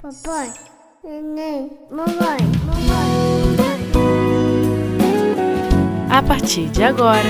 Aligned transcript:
Papai, 0.00 0.52
neném, 1.02 1.72
mamãe, 1.90 2.38
mamãe. 2.64 3.56
A 6.08 6.22
partir 6.22 6.68
de 6.68 6.84
agora, 6.84 7.28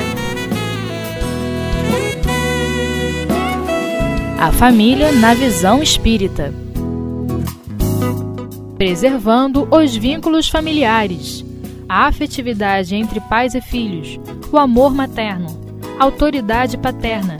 a 4.39 4.53
família 4.53 5.13
na 5.13 5.33
visão 5.33 5.83
espírita. 5.83 6.53
Preservando 8.77 9.67
os 9.75 9.97
vínculos 9.97 10.51
familiares, 10.51 11.43
a 11.89 12.07
afetividade 12.07 12.95
entre 12.95 13.19
pais 13.19 13.55
e 13.55 13.63
filhos, 13.63 14.21
o 14.53 14.59
amor 14.59 14.95
materno, 14.95 15.49
autoridade 15.99 16.77
paterna, 16.77 17.39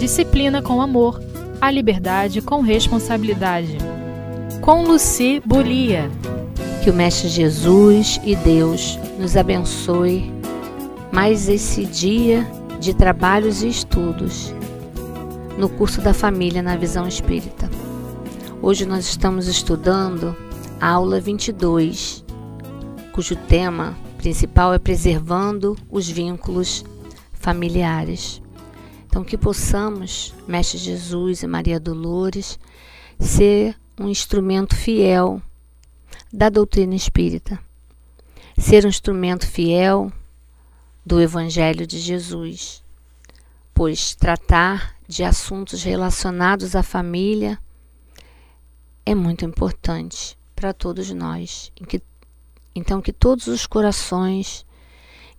disciplina 0.00 0.62
com 0.62 0.80
amor, 0.80 1.22
a 1.60 1.70
liberdade 1.70 2.40
com 2.40 2.62
responsabilidade. 2.62 3.91
Com 4.62 4.84
Luci 4.84 5.42
Bulia. 5.44 6.08
Que 6.84 6.90
o 6.90 6.94
Mestre 6.94 7.28
Jesus 7.28 8.20
e 8.22 8.36
Deus 8.36 8.96
nos 9.18 9.36
abençoe 9.36 10.32
mais 11.12 11.48
esse 11.48 11.84
dia 11.84 12.48
de 12.78 12.94
trabalhos 12.94 13.64
e 13.64 13.68
estudos 13.68 14.54
no 15.58 15.68
curso 15.68 16.00
da 16.00 16.14
família 16.14 16.62
na 16.62 16.76
visão 16.76 17.08
espírita. 17.08 17.68
Hoje 18.62 18.86
nós 18.86 19.04
estamos 19.06 19.48
estudando 19.48 20.36
a 20.80 20.90
aula 20.90 21.20
22, 21.20 22.24
cujo 23.12 23.34
tema 23.34 23.96
principal 24.16 24.72
é 24.72 24.78
preservando 24.78 25.76
os 25.90 26.08
vínculos 26.08 26.84
familiares. 27.32 28.40
Então, 29.08 29.24
que 29.24 29.36
possamos, 29.36 30.32
Mestre 30.46 30.78
Jesus 30.78 31.42
e 31.42 31.48
Maria 31.48 31.80
Dolores, 31.80 32.60
ser 33.22 33.78
um 33.98 34.08
instrumento 34.08 34.74
fiel 34.74 35.40
da 36.32 36.48
doutrina 36.48 36.94
espírita, 36.94 37.58
ser 38.58 38.84
um 38.84 38.88
instrumento 38.88 39.46
fiel 39.46 40.12
do 41.06 41.20
Evangelho 41.20 41.86
de 41.86 42.00
Jesus, 42.00 42.82
pois 43.72 44.16
tratar 44.16 44.96
de 45.08 45.22
assuntos 45.22 45.84
relacionados 45.84 46.74
à 46.74 46.82
família 46.82 47.58
é 49.06 49.14
muito 49.14 49.44
importante 49.44 50.36
para 50.56 50.74
todos 50.74 51.08
nós. 51.10 51.72
Então, 52.74 53.00
que 53.00 53.12
todos 53.12 53.46
os 53.46 53.66
corações 53.66 54.66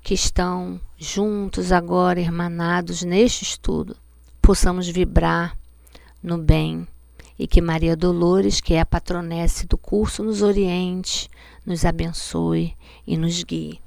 que 0.01 0.13
estão 0.13 0.79
juntos 0.97 1.71
agora, 1.71 2.19
irmanados 2.19 3.03
neste 3.03 3.43
estudo, 3.43 3.97
possamos 4.41 4.87
vibrar 4.87 5.57
no 6.21 6.37
bem 6.37 6.87
e 7.37 7.47
que 7.47 7.61
Maria 7.61 7.95
Dolores, 7.95 8.61
que 8.61 8.73
é 8.73 8.79
a 8.79 8.85
patronesse 8.85 9.65
do 9.65 9.77
curso, 9.77 10.23
nos 10.23 10.41
oriente, 10.41 11.29
nos 11.65 11.85
abençoe 11.85 12.75
e 13.05 13.17
nos 13.17 13.43
guie. 13.43 13.79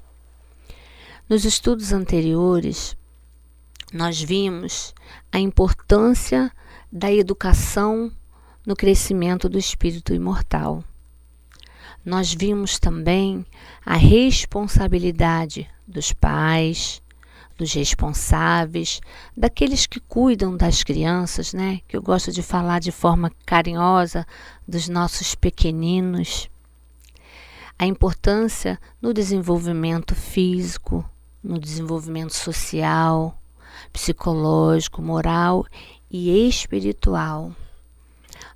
Nos 1.29 1.45
estudos 1.45 1.91
anteriores, 1.91 2.95
nós 3.93 4.21
vimos 4.21 4.93
a 5.31 5.39
importância 5.39 6.51
da 6.91 7.11
educação 7.11 8.11
no 8.65 8.75
crescimento 8.75 9.47
do 9.47 9.57
espírito 9.57 10.13
imortal. 10.13 10.83
Nós 12.03 12.33
vimos 12.33 12.79
também 12.79 13.45
a 13.85 13.95
responsabilidade 13.95 15.69
dos 15.85 16.13
pais, 16.13 17.01
dos 17.57 17.73
responsáveis, 17.73 19.01
daqueles 19.35 19.85
que 19.85 19.99
cuidam 19.99 20.55
das 20.55 20.83
crianças, 20.83 21.53
né? 21.53 21.81
Que 21.87 21.97
eu 21.97 22.01
gosto 22.01 22.31
de 22.31 22.43
falar 22.43 22.79
de 22.79 22.91
forma 22.91 23.31
carinhosa 23.45 24.25
dos 24.67 24.87
nossos 24.87 25.33
pequeninos. 25.33 26.49
A 27.79 27.85
importância 27.85 28.79
no 29.01 29.13
desenvolvimento 29.13 30.15
físico, 30.15 31.03
no 31.43 31.59
desenvolvimento 31.59 32.33
social, 32.33 33.37
psicológico, 33.91 35.01
moral 35.01 35.65
e 36.09 36.47
espiritual. 36.47 37.51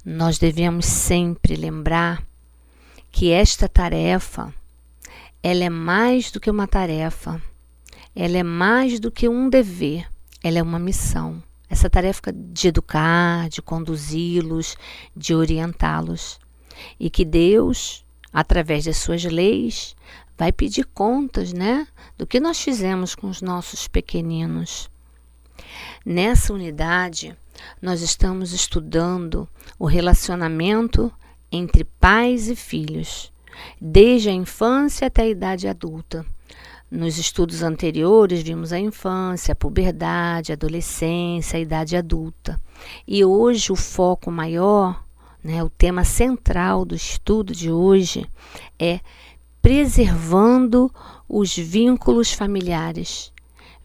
Nós 0.06 0.38
devemos 0.38 0.86
sempre 0.86 1.56
lembrar 1.56 2.24
que 3.12 3.32
esta 3.32 3.68
tarefa 3.68 4.54
ela 5.44 5.64
é 5.64 5.70
mais 5.70 6.32
do 6.32 6.40
que 6.40 6.52
uma 6.52 6.68
tarefa, 6.68 7.42
ela 8.16 8.38
é 8.38 8.44
mais 8.44 9.00
do 9.00 9.12
que 9.12 9.28
um 9.30 9.50
dever, 9.50 10.08
ela 10.44 10.60
é 10.60 10.64
uma 10.64 10.80
missão. 10.80 11.42
Essa 11.70 11.90
tarefa 11.90 12.34
de 12.34 12.68
educar, 12.68 13.48
de 13.50 13.62
conduzi-los, 13.62 14.76
de 15.16 15.34
orientá-los. 15.34 16.40
E 17.00 17.10
que 17.10 17.24
Deus, 17.24 18.04
através 18.34 18.86
das 18.86 18.98
suas 18.98 19.24
leis, 19.24 19.96
vai 20.38 20.52
pedir 20.52 20.86
contas, 20.86 21.54
né, 21.54 21.88
do 22.18 22.28
que 22.28 22.40
nós 22.40 22.60
fizemos 22.60 23.16
com 23.16 23.30
os 23.30 23.42
nossos 23.42 23.88
pequeninos. 23.88 24.90
Nessa 26.06 26.54
unidade, 26.54 27.36
nós 27.82 28.02
estamos 28.02 28.52
estudando 28.52 29.48
o 29.78 29.86
relacionamento 29.86 31.12
entre 31.52 31.84
pais 31.84 32.50
e 32.50 32.56
filhos, 32.56 33.32
desde 33.80 34.30
a 34.30 34.34
infância 34.34 35.08
até 35.08 35.24
a 35.24 35.30
idade 35.30 35.68
adulta. 35.68 36.26
Nos 36.92 37.18
estudos 37.18 37.64
anteriores, 37.64 38.44
vimos 38.44 38.74
a 38.74 38.80
infância, 38.80 39.54
a 39.54 39.56
puberdade, 39.56 40.52
a 40.52 40.56
adolescência, 40.56 41.56
a 41.56 41.62
idade 41.62 41.96
adulta. 41.96 42.60
E 43.08 43.24
hoje 43.24 43.72
o 43.72 43.78
foco 43.78 44.30
maior, 44.30 45.02
né, 45.42 45.64
o 45.64 45.70
tema 45.70 46.04
central 46.04 46.84
do 46.84 46.94
estudo 46.94 47.56
de 47.56 47.72
hoje 47.72 48.30
é 48.78 49.00
preservando 49.62 50.94
os 51.30 51.56
vínculos 51.56 52.34
familiares. 52.34 53.32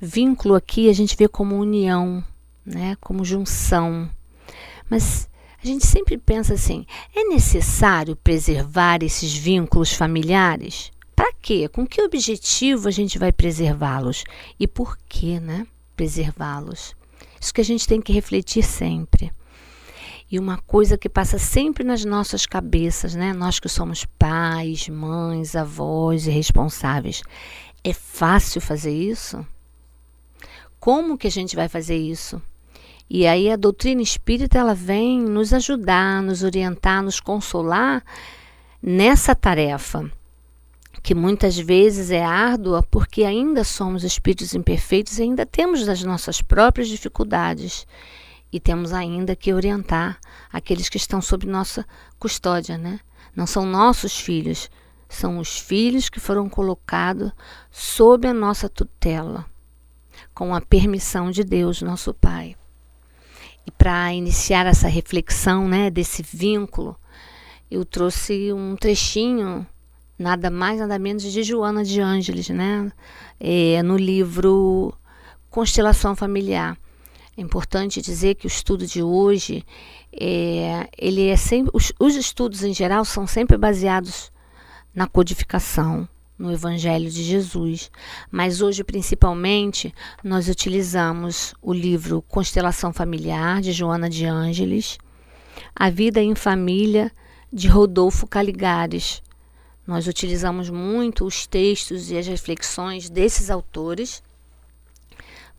Vínculo 0.00 0.56
aqui 0.56 0.90
a 0.90 0.92
gente 0.92 1.16
vê 1.16 1.28
como 1.28 1.54
união, 1.54 2.24
né, 2.64 2.96
como 3.00 3.24
junção. 3.24 4.10
Mas 4.90 5.28
a 5.62 5.64
gente 5.64 5.86
sempre 5.86 6.18
pensa 6.18 6.54
assim: 6.54 6.84
é 7.14 7.22
necessário 7.22 8.16
preservar 8.16 9.04
esses 9.04 9.32
vínculos 9.32 9.92
familiares? 9.92 10.90
Para 11.16 11.32
quê? 11.32 11.66
Com 11.66 11.86
que 11.86 12.02
objetivo 12.02 12.86
a 12.86 12.90
gente 12.90 13.18
vai 13.18 13.32
preservá-los? 13.32 14.22
E 14.60 14.68
por 14.68 14.98
que, 15.08 15.40
né? 15.40 15.66
Preservá-los. 15.96 16.94
Isso 17.40 17.54
que 17.54 17.62
a 17.62 17.64
gente 17.64 17.88
tem 17.88 18.02
que 18.02 18.12
refletir 18.12 18.62
sempre. 18.62 19.32
E 20.30 20.38
uma 20.38 20.58
coisa 20.58 20.98
que 20.98 21.08
passa 21.08 21.38
sempre 21.38 21.82
nas 21.82 22.04
nossas 22.04 22.44
cabeças, 22.44 23.14
né? 23.14 23.32
Nós 23.32 23.58
que 23.58 23.68
somos 23.68 24.04
pais, 24.04 24.88
mães, 24.88 25.56
avós 25.56 26.26
e 26.26 26.30
responsáveis. 26.30 27.22
É 27.82 27.94
fácil 27.94 28.60
fazer 28.60 28.92
isso? 28.92 29.46
Como 30.78 31.16
que 31.16 31.28
a 31.28 31.30
gente 31.30 31.56
vai 31.56 31.68
fazer 31.68 31.96
isso? 31.96 32.42
E 33.08 33.26
aí 33.26 33.50
a 33.50 33.56
doutrina 33.56 34.02
espírita 34.02 34.58
ela 34.58 34.74
vem 34.74 35.20
nos 35.20 35.52
ajudar, 35.52 36.20
nos 36.20 36.42
orientar, 36.42 37.02
nos 37.02 37.20
consolar 37.20 38.04
nessa 38.82 39.34
tarefa, 39.34 40.10
que 41.06 41.14
muitas 41.14 41.56
vezes 41.56 42.10
é 42.10 42.24
árdua 42.24 42.82
porque 42.82 43.22
ainda 43.22 43.62
somos 43.62 44.02
espíritos 44.02 44.56
imperfeitos 44.56 45.20
e 45.20 45.22
ainda 45.22 45.46
temos 45.46 45.88
as 45.88 46.02
nossas 46.02 46.42
próprias 46.42 46.88
dificuldades 46.88 47.86
e 48.52 48.58
temos 48.58 48.92
ainda 48.92 49.36
que 49.36 49.52
orientar 49.52 50.18
aqueles 50.52 50.88
que 50.88 50.96
estão 50.96 51.22
sob 51.22 51.46
nossa 51.46 51.86
custódia, 52.18 52.76
né? 52.76 52.98
Não 53.36 53.46
são 53.46 53.64
nossos 53.64 54.18
filhos, 54.18 54.68
são 55.08 55.38
os 55.38 55.56
filhos 55.56 56.08
que 56.08 56.18
foram 56.18 56.48
colocados 56.48 57.30
sob 57.70 58.26
a 58.26 58.34
nossa 58.34 58.68
tutela, 58.68 59.46
com 60.34 60.56
a 60.56 60.60
permissão 60.60 61.30
de 61.30 61.44
Deus, 61.44 61.82
nosso 61.82 62.12
Pai. 62.14 62.56
E 63.64 63.70
para 63.70 64.12
iniciar 64.12 64.66
essa 64.66 64.88
reflexão, 64.88 65.68
né, 65.68 65.88
desse 65.88 66.20
vínculo, 66.20 66.98
eu 67.70 67.84
trouxe 67.84 68.52
um 68.52 68.74
trechinho, 68.74 69.64
nada 70.18 70.50
mais 70.50 70.80
nada 70.80 70.98
menos 70.98 71.22
de 71.22 71.42
Joana 71.42 71.84
de 71.84 72.00
Ângeles, 72.00 72.48
né, 72.48 72.90
é, 73.38 73.82
no 73.82 73.96
livro 73.96 74.94
Constelação 75.50 76.16
Familiar. 76.16 76.76
É 77.36 77.42
importante 77.42 78.00
dizer 78.00 78.34
que 78.34 78.46
o 78.46 78.48
estudo 78.48 78.86
de 78.86 79.02
hoje, 79.02 79.62
é, 80.12 80.88
ele 80.96 81.28
é 81.28 81.36
sempre, 81.36 81.70
os, 81.74 81.92
os 82.00 82.14
estudos 82.14 82.62
em 82.62 82.72
geral 82.72 83.04
são 83.04 83.26
sempre 83.26 83.58
baseados 83.58 84.32
na 84.94 85.06
codificação, 85.06 86.08
no 86.38 86.50
Evangelho 86.50 87.10
de 87.10 87.22
Jesus. 87.22 87.90
Mas 88.30 88.62
hoje, 88.62 88.82
principalmente, 88.82 89.94
nós 90.24 90.48
utilizamos 90.48 91.54
o 91.60 91.72
livro 91.72 92.22
Constelação 92.22 92.92
Familiar, 92.92 93.60
de 93.60 93.72
Joana 93.72 94.08
de 94.08 94.24
Ângeles, 94.24 94.98
A 95.74 95.90
Vida 95.90 96.22
em 96.22 96.34
Família, 96.34 97.12
de 97.52 97.68
Rodolfo 97.68 98.26
Caligares. 98.26 99.22
Nós 99.86 100.06
utilizamos 100.06 100.68
muito 100.68 101.24
os 101.24 101.46
textos 101.46 102.10
e 102.10 102.18
as 102.18 102.26
reflexões 102.26 103.08
desses 103.08 103.50
autores 103.50 104.22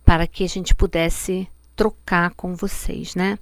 para 0.03 0.27
que 0.27 0.43
a 0.43 0.47
gente 0.47 0.75
pudesse 0.75 1.47
trocar 1.75 2.31
com 2.31 2.55
vocês, 2.55 3.15
né? 3.15 3.37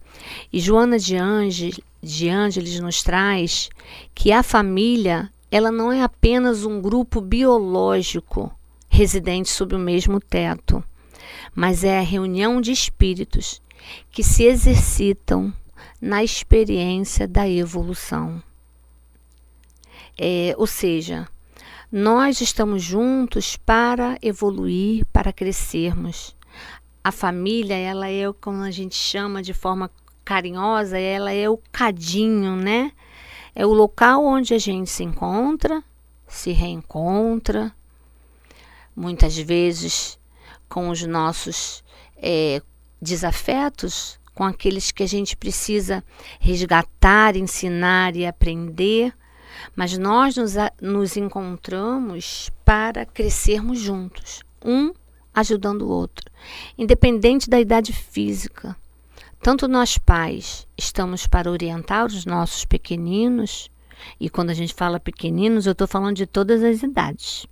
E 0.51 0.59
Joana 0.59 0.99
de 0.99 1.15
Ângeles, 1.15 1.79
de 2.03 2.29
Ângeles 2.29 2.79
nos 2.79 3.01
traz 3.01 3.69
que 4.13 4.31
a 4.31 4.43
família 4.43 5.31
ela 5.49 5.71
não 5.71 5.91
é 5.91 6.03
apenas 6.03 6.65
um 6.65 6.81
grupo 6.81 7.21
biológico 7.21 8.53
residente 8.89 9.49
sob 9.49 9.75
o 9.75 9.79
mesmo 9.79 10.19
teto, 10.19 10.83
mas 11.53 11.83
é 11.83 11.99
a 11.99 12.03
reunião 12.03 12.59
de 12.59 12.71
espíritos 12.71 13.61
que 14.11 14.23
se 14.23 14.43
exercitam 14.43 15.53
na 16.01 16.23
experiência 16.23 17.27
da 17.27 17.47
evolução. 17.47 18.41
É, 20.17 20.53
ou 20.57 20.67
seja, 20.67 21.27
nós 21.91 22.41
estamos 22.41 22.83
juntos 22.83 23.57
para 23.57 24.17
evoluir, 24.21 25.05
para 25.13 25.33
crescermos. 25.33 26.35
A 27.03 27.11
família, 27.11 27.75
ela 27.75 28.09
é 28.09 28.31
como 28.33 28.63
a 28.63 28.71
gente 28.71 28.95
chama 28.95 29.41
de 29.41 29.53
forma 29.53 29.91
carinhosa, 30.23 30.97
ela 30.97 31.31
é 31.31 31.49
o 31.49 31.59
cadinho, 31.71 32.55
né? 32.55 32.91
É 33.53 33.65
o 33.65 33.73
local 33.73 34.25
onde 34.25 34.53
a 34.53 34.57
gente 34.57 34.89
se 34.89 35.03
encontra, 35.03 35.83
se 36.27 36.51
reencontra, 36.51 37.73
muitas 38.95 39.37
vezes 39.37 40.17
com 40.67 40.89
os 40.89 41.03
nossos 41.03 41.83
é, 42.17 42.61
desafetos, 43.01 44.19
com 44.33 44.43
aqueles 44.43 44.91
que 44.91 45.03
a 45.03 45.07
gente 45.07 45.37
precisa 45.37 46.03
resgatar, 46.39 47.35
ensinar 47.35 48.15
e 48.15 48.25
aprender, 48.25 49.13
mas 49.75 49.97
nós 49.97 50.35
nos, 50.35 50.53
nos 50.81 51.17
encontramos 51.17 52.49
para 52.63 53.05
crescermos 53.05 53.79
juntos, 53.79 54.43
um 54.63 54.93
ajudando 55.33 55.83
o 55.83 55.89
outro, 55.89 56.31
independente 56.77 57.49
da 57.49 57.59
idade 57.59 57.91
física. 57.91 58.75
Tanto 59.41 59.67
nós 59.67 59.97
pais 59.97 60.65
estamos 60.77 61.27
para 61.27 61.51
orientar 61.51 62.05
os 62.05 62.25
nossos 62.25 62.65
pequeninos, 62.65 63.69
e 64.19 64.29
quando 64.29 64.49
a 64.49 64.53
gente 64.53 64.73
fala 64.73 64.99
pequeninos, 64.99 65.65
eu 65.65 65.73
estou 65.73 65.87
falando 65.87 66.15
de 66.15 66.25
todas 66.25 66.63
as 66.63 66.81
idades. 66.81 67.45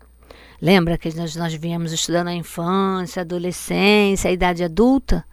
Lembra 0.62 0.98
que 0.98 1.14
nós, 1.16 1.36
nós 1.36 1.54
viemos 1.54 1.92
estudando 1.92 2.30
a 2.30 2.34
infância, 2.34 3.20
a 3.20 3.24
adolescência, 3.24 4.30
a 4.30 4.34
idade 4.34 4.64
adulta? 4.64 5.26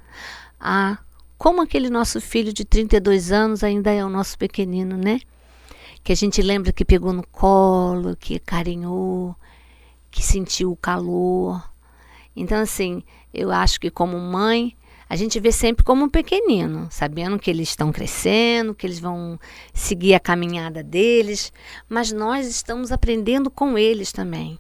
Ah, 0.59 0.99
como 1.39 1.63
aquele 1.63 1.89
nosso 1.89 2.21
filho 2.21 2.53
de 2.53 2.65
32 2.65 3.33
anos 3.33 3.63
ainda 3.63 3.91
é 3.91 4.05
o 4.05 4.11
nosso 4.11 4.37
pequenino, 4.37 4.97
né? 4.97 5.21
Que 6.03 6.13
a 6.13 6.17
gente 6.17 6.41
lembra 6.43 6.73
que 6.73 6.85
pegou 6.85 7.13
no 7.13 7.27
colo, 7.27 8.17
que 8.17 8.39
carinhou, 8.39 9.37
que 10.11 10.23
sentiu 10.23 10.73
o 10.73 10.77
calor. 10.77 11.63
Então, 12.35 12.59
assim, 12.59 13.03
eu 13.33 13.51
acho 13.51 13.79
que 13.79 13.91
como 13.91 14.19
mãe, 14.19 14.77
a 15.09 15.17
gente 15.17 15.41
vê 15.41 15.51
sempre 15.51 15.85
como 15.85 16.05
um 16.05 16.09
pequenino, 16.09 16.89
sabendo 16.91 17.39
que 17.39 17.51
eles 17.51 17.71
estão 17.71 17.91
crescendo, 17.91 18.75
que 18.75 18.87
eles 18.87 19.01
vão 19.01 19.39
seguir 19.75 20.15
a 20.15 20.21
caminhada 20.21 20.83
deles, 20.83 21.53
mas 21.89 22.13
nós 22.13 22.47
estamos 22.47 22.93
aprendendo 22.93 23.51
com 23.51 23.77
eles 23.77 24.13
também, 24.13 24.59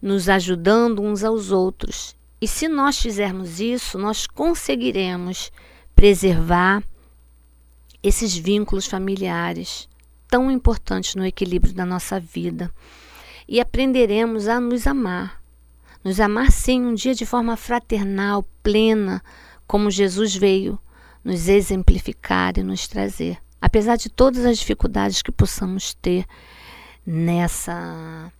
nos 0.00 0.28
ajudando 0.28 1.02
uns 1.02 1.24
aos 1.24 1.50
outros. 1.50 2.14
E 2.40 2.46
se 2.46 2.68
nós 2.68 2.98
fizermos 2.98 3.60
isso, 3.60 3.98
nós 3.98 4.26
conseguiremos 4.26 5.52
preservar 5.94 6.82
esses 8.02 8.34
vínculos 8.34 8.86
familiares 8.86 9.88
tão 10.30 10.50
importantes 10.50 11.14
no 11.16 11.26
equilíbrio 11.26 11.74
da 11.74 11.84
nossa 11.84 12.20
vida. 12.20 12.70
E 13.48 13.60
aprenderemos 13.60 14.46
a 14.46 14.60
nos 14.60 14.86
amar. 14.86 15.42
Nos 16.04 16.20
amar, 16.20 16.52
sim, 16.52 16.80
um 16.86 16.94
dia 16.94 17.14
de 17.14 17.26
forma 17.26 17.56
fraternal, 17.56 18.44
plena, 18.62 19.22
como 19.66 19.90
Jesus 19.90 20.34
veio 20.34 20.78
nos 21.22 21.48
exemplificar 21.48 22.56
e 22.56 22.62
nos 22.62 22.88
trazer. 22.88 23.38
Apesar 23.60 23.96
de 23.96 24.08
todas 24.08 24.46
as 24.46 24.58
dificuldades 24.58 25.20
que 25.20 25.30
possamos 25.30 25.92
ter 25.94 26.24
nessa 27.04 28.32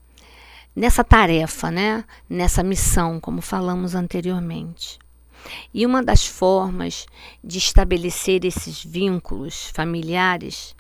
nessa 0.75 1.05
tarefa, 1.05 1.71
né? 1.71 2.05
Nessa 2.29 2.63
missão, 2.63 3.21
como 3.21 3.43
falamos 3.43 3.95
anteriormente. 3.95 4.99
E 5.75 5.85
uma 5.85 6.03
das 6.03 6.27
formas 6.27 7.07
de 7.43 7.59
estabelecer 7.59 8.45
esses 8.45 8.83
vínculos 8.83 9.71
familiares 9.75 10.75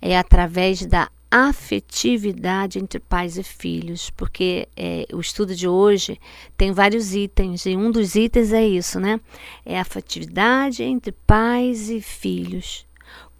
é 0.00 0.16
através 0.16 0.84
da 0.86 1.08
afetividade 1.36 2.78
entre 2.78 3.00
pais 3.00 3.36
e 3.36 3.42
filhos, 3.42 4.08
porque 4.10 4.68
é, 4.76 5.04
o 5.12 5.18
estudo 5.18 5.52
de 5.52 5.66
hoje 5.66 6.20
tem 6.56 6.70
vários 6.70 7.12
itens, 7.12 7.66
e 7.66 7.76
um 7.76 7.90
dos 7.90 8.14
itens 8.14 8.52
é 8.52 8.64
isso, 8.64 9.00
né? 9.00 9.18
É 9.66 9.76
a 9.76 9.82
afetividade 9.82 10.84
entre 10.84 11.10
pais 11.26 11.90
e 11.90 12.00
filhos. 12.00 12.86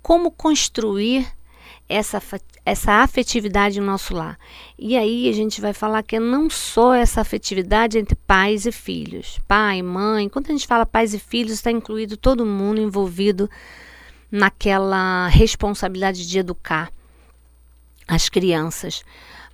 Como 0.03 0.33
construir 0.33 1.25
essa, 1.89 2.21
essa 2.67 2.95
afetividade 2.95 3.79
no 3.79 3.87
nosso 3.87 4.13
lar? 4.13 4.41
E 4.77 4.97
aí 4.97 5.29
a 5.29 5.33
gente 5.33 5.61
vai 5.61 5.73
falar 5.73 6.03
que 6.03 6.17
é 6.17 6.21
não 6.21 6.51
só 6.51 6.95
essa 6.95 7.21
afetividade 7.21 7.97
entre 7.97 8.17
pais 8.27 8.67
e 8.67 8.73
filhos, 8.73 9.39
pai, 9.47 9.83
mãe. 9.83 10.29
Quando 10.29 10.49
a 10.49 10.53
gente 10.53 10.67
fala 10.67 10.85
pais 10.85 11.15
e 11.15 11.19
filhos, 11.21 11.53
está 11.53 11.71
incluído 11.71 12.17
todo 12.17 12.45
mundo 12.45 12.81
envolvido 12.81 13.49
naquela 14.35 15.29
responsabilidade 15.29 16.27
de 16.27 16.41
educar 16.41 16.91
as 18.09 18.29
crianças, 18.29 19.05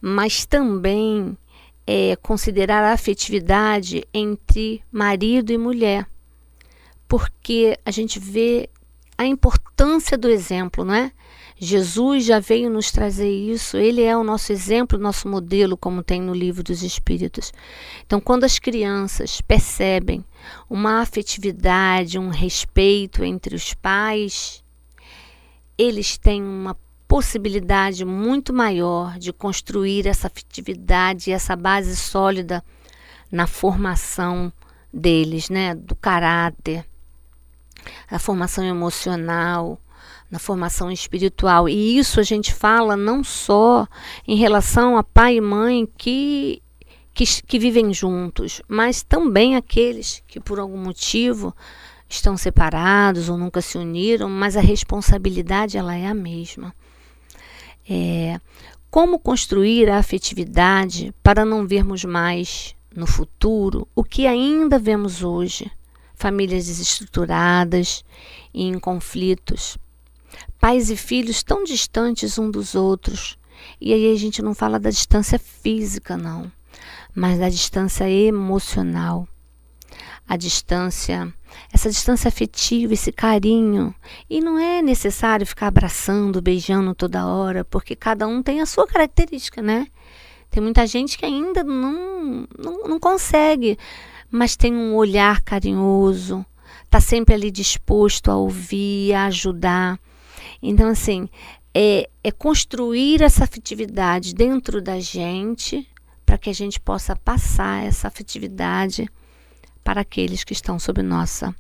mas 0.01 0.47
também 0.47 1.37
é, 1.87 2.17
considerar 2.17 2.83
a 2.83 2.95
afetividade 2.95 4.09
entre 4.15 4.83
marido 4.91 5.53
e 5.53 5.59
mulher, 5.59 6.07
porque 7.07 7.79
a 7.85 7.91
gente 7.91 8.19
vê 8.19 8.71
a 9.19 9.27
importância 9.27 10.17
do 10.17 10.31
exemplo, 10.31 10.83
não 10.83 10.95
é? 10.95 11.13
Jesus 11.59 12.25
já 12.25 12.41
veio 12.41 12.71
nos 12.71 12.91
trazer 12.91 13.31
isso, 13.31 13.77
ele 13.77 14.01
é 14.01 14.17
o 14.17 14.25
nosso 14.25 14.51
exemplo, 14.51 14.99
o 14.99 15.03
nosso 15.03 15.29
modelo, 15.29 15.77
como 15.77 16.03
tem 16.03 16.23
no 16.23 16.33
livro 16.33 16.63
dos 16.63 16.83
Espíritos. 16.83 17.53
Então, 18.07 18.19
quando 18.19 18.45
as 18.45 18.59
crianças 18.59 19.43
percebem 19.43 20.25
uma 20.71 21.03
afetividade, 21.03 22.19
um 22.19 22.31
respeito 22.31 23.23
entre 23.23 23.55
os 23.55 23.75
pais, 23.75 24.65
eles 25.81 26.19
têm 26.19 26.43
uma 26.43 26.77
possibilidade 27.09 28.05
muito 28.05 28.53
maior 28.53 29.19
de 29.19 29.33
construir 29.33 30.07
essa 30.07 30.27
afetividade, 30.27 31.33
essa 31.33 31.57
base 31.57 31.97
sólida 31.97 32.63
na 33.33 33.47
formação 33.47 34.53
deles, 34.93 35.49
né, 35.49 35.75
do 35.75 35.95
caráter, 35.95 36.85
a 38.11 38.19
formação 38.19 38.63
emocional, 38.63 39.81
na 40.31 40.39
formação 40.39 40.91
espiritual. 40.91 41.67
E 41.67 41.97
isso 41.99 42.21
a 42.21 42.23
gente 42.23 42.53
fala 42.53 42.95
não 42.95 43.25
só 43.25 43.89
em 44.29 44.37
relação 44.37 44.99
a 44.99 45.03
pai 45.03 45.37
e 45.37 45.41
mãe 45.41 45.89
que, 45.97 46.63
que, 47.15 47.25
que 47.43 47.59
vivem 47.59 47.93
juntos, 47.95 48.61
mas 48.69 49.03
também 49.03 49.57
aqueles 49.57 50.23
que 50.29 50.39
por 50.39 50.61
algum 50.61 50.79
motivo 50.79 51.57
estão 52.11 52.37
separados 52.37 53.29
ou 53.29 53.39
nunca 53.39 53.63
se 53.63 53.79
uniram, 53.79 54.29
mas 54.29 54.57
a 54.57 54.61
responsabilidade 54.61 55.79
ela 55.79 55.95
é 55.95 56.07
a 56.07 56.15
mesma. 56.15 56.75
É, 57.89 58.41
como 58.91 59.19
construir 59.19 59.89
a 59.89 59.99
afetividade 59.99 61.15
para 61.23 61.45
não 61.45 61.67
vermos 61.67 62.05
mais 62.05 62.75
no 62.95 63.07
futuro 63.07 63.87
o 63.95 64.03
que 64.03 64.27
ainda 64.27 64.79
vemos 64.79 65.23
hoje? 65.23 65.71
Famílias 66.17 66.67
desestruturadas 66.67 68.05
e 68.53 68.65
em 68.65 68.79
conflitos, 68.79 69.79
pais 70.59 70.91
e 70.91 70.97
filhos 70.97 71.43
tão 71.43 71.63
distantes 71.65 72.39
um 72.39 72.51
dos 72.51 72.75
outros. 72.75 73.39
E 73.81 73.95
aí 73.95 74.13
a 74.13 74.19
gente 74.19 74.43
não 74.43 74.55
fala 74.55 74.79
da 74.79 74.91
distância 74.91 75.39
física, 75.39 76.17
não, 76.17 76.51
mas 77.15 77.39
da 77.39 77.49
distância 77.49 78.11
emocional. 78.11 79.27
A 80.29 80.37
distância 80.37 81.33
essa 81.73 81.89
distância 81.89 82.29
afetiva, 82.29 82.93
esse 82.93 83.13
carinho. 83.13 83.95
E 84.29 84.41
não 84.41 84.59
é 84.59 84.83
necessário 84.83 85.47
ficar 85.47 85.69
abraçando, 85.69 86.43
beijando 86.43 86.95
toda 86.95 87.27
hora, 87.27 87.65
porque 87.65 87.95
cada 87.95 88.27
um 88.27 88.43
tem 88.43 88.61
a 88.61 88.67
sua 88.67 88.87
característica, 88.87 89.63
né? 89.63 89.87
Tem 90.51 90.63
muita 90.63 90.87
gente 90.87 91.17
que 91.17 91.25
ainda 91.25 91.63
não, 91.63 92.47
não, 92.59 92.83
não 92.89 92.99
consegue, 92.99 93.79
mas 94.31 94.57
tem 94.57 94.75
um 94.75 94.97
olhar 94.97 95.41
carinhoso, 95.43 96.45
está 96.85 97.01
sempre 97.01 97.35
ali 97.35 97.51
disposto 97.51 98.31
a 98.31 98.37
ouvir, 98.37 99.15
a 99.15 99.27
ajudar. 99.27 99.99
Então, 100.61 100.89
assim, 100.89 101.29
é, 101.73 102.09
é 102.23 102.31
construir 102.33 103.23
essa 103.23 103.45
afetividade 103.45 104.35
dentro 104.35 104.83
da 104.83 104.99
gente 104.99 105.89
para 106.27 106.37
que 106.37 106.51
a 106.51 106.55
gente 106.55 106.81
possa 106.81 107.15
passar 107.15 107.85
essa 107.85 108.09
afetividade 108.09 109.09
para 109.83 110.03
aqueles 110.03 110.45
que 110.45 110.53
estão 110.53 110.79
sob 110.79 111.03
nossa 111.03 111.55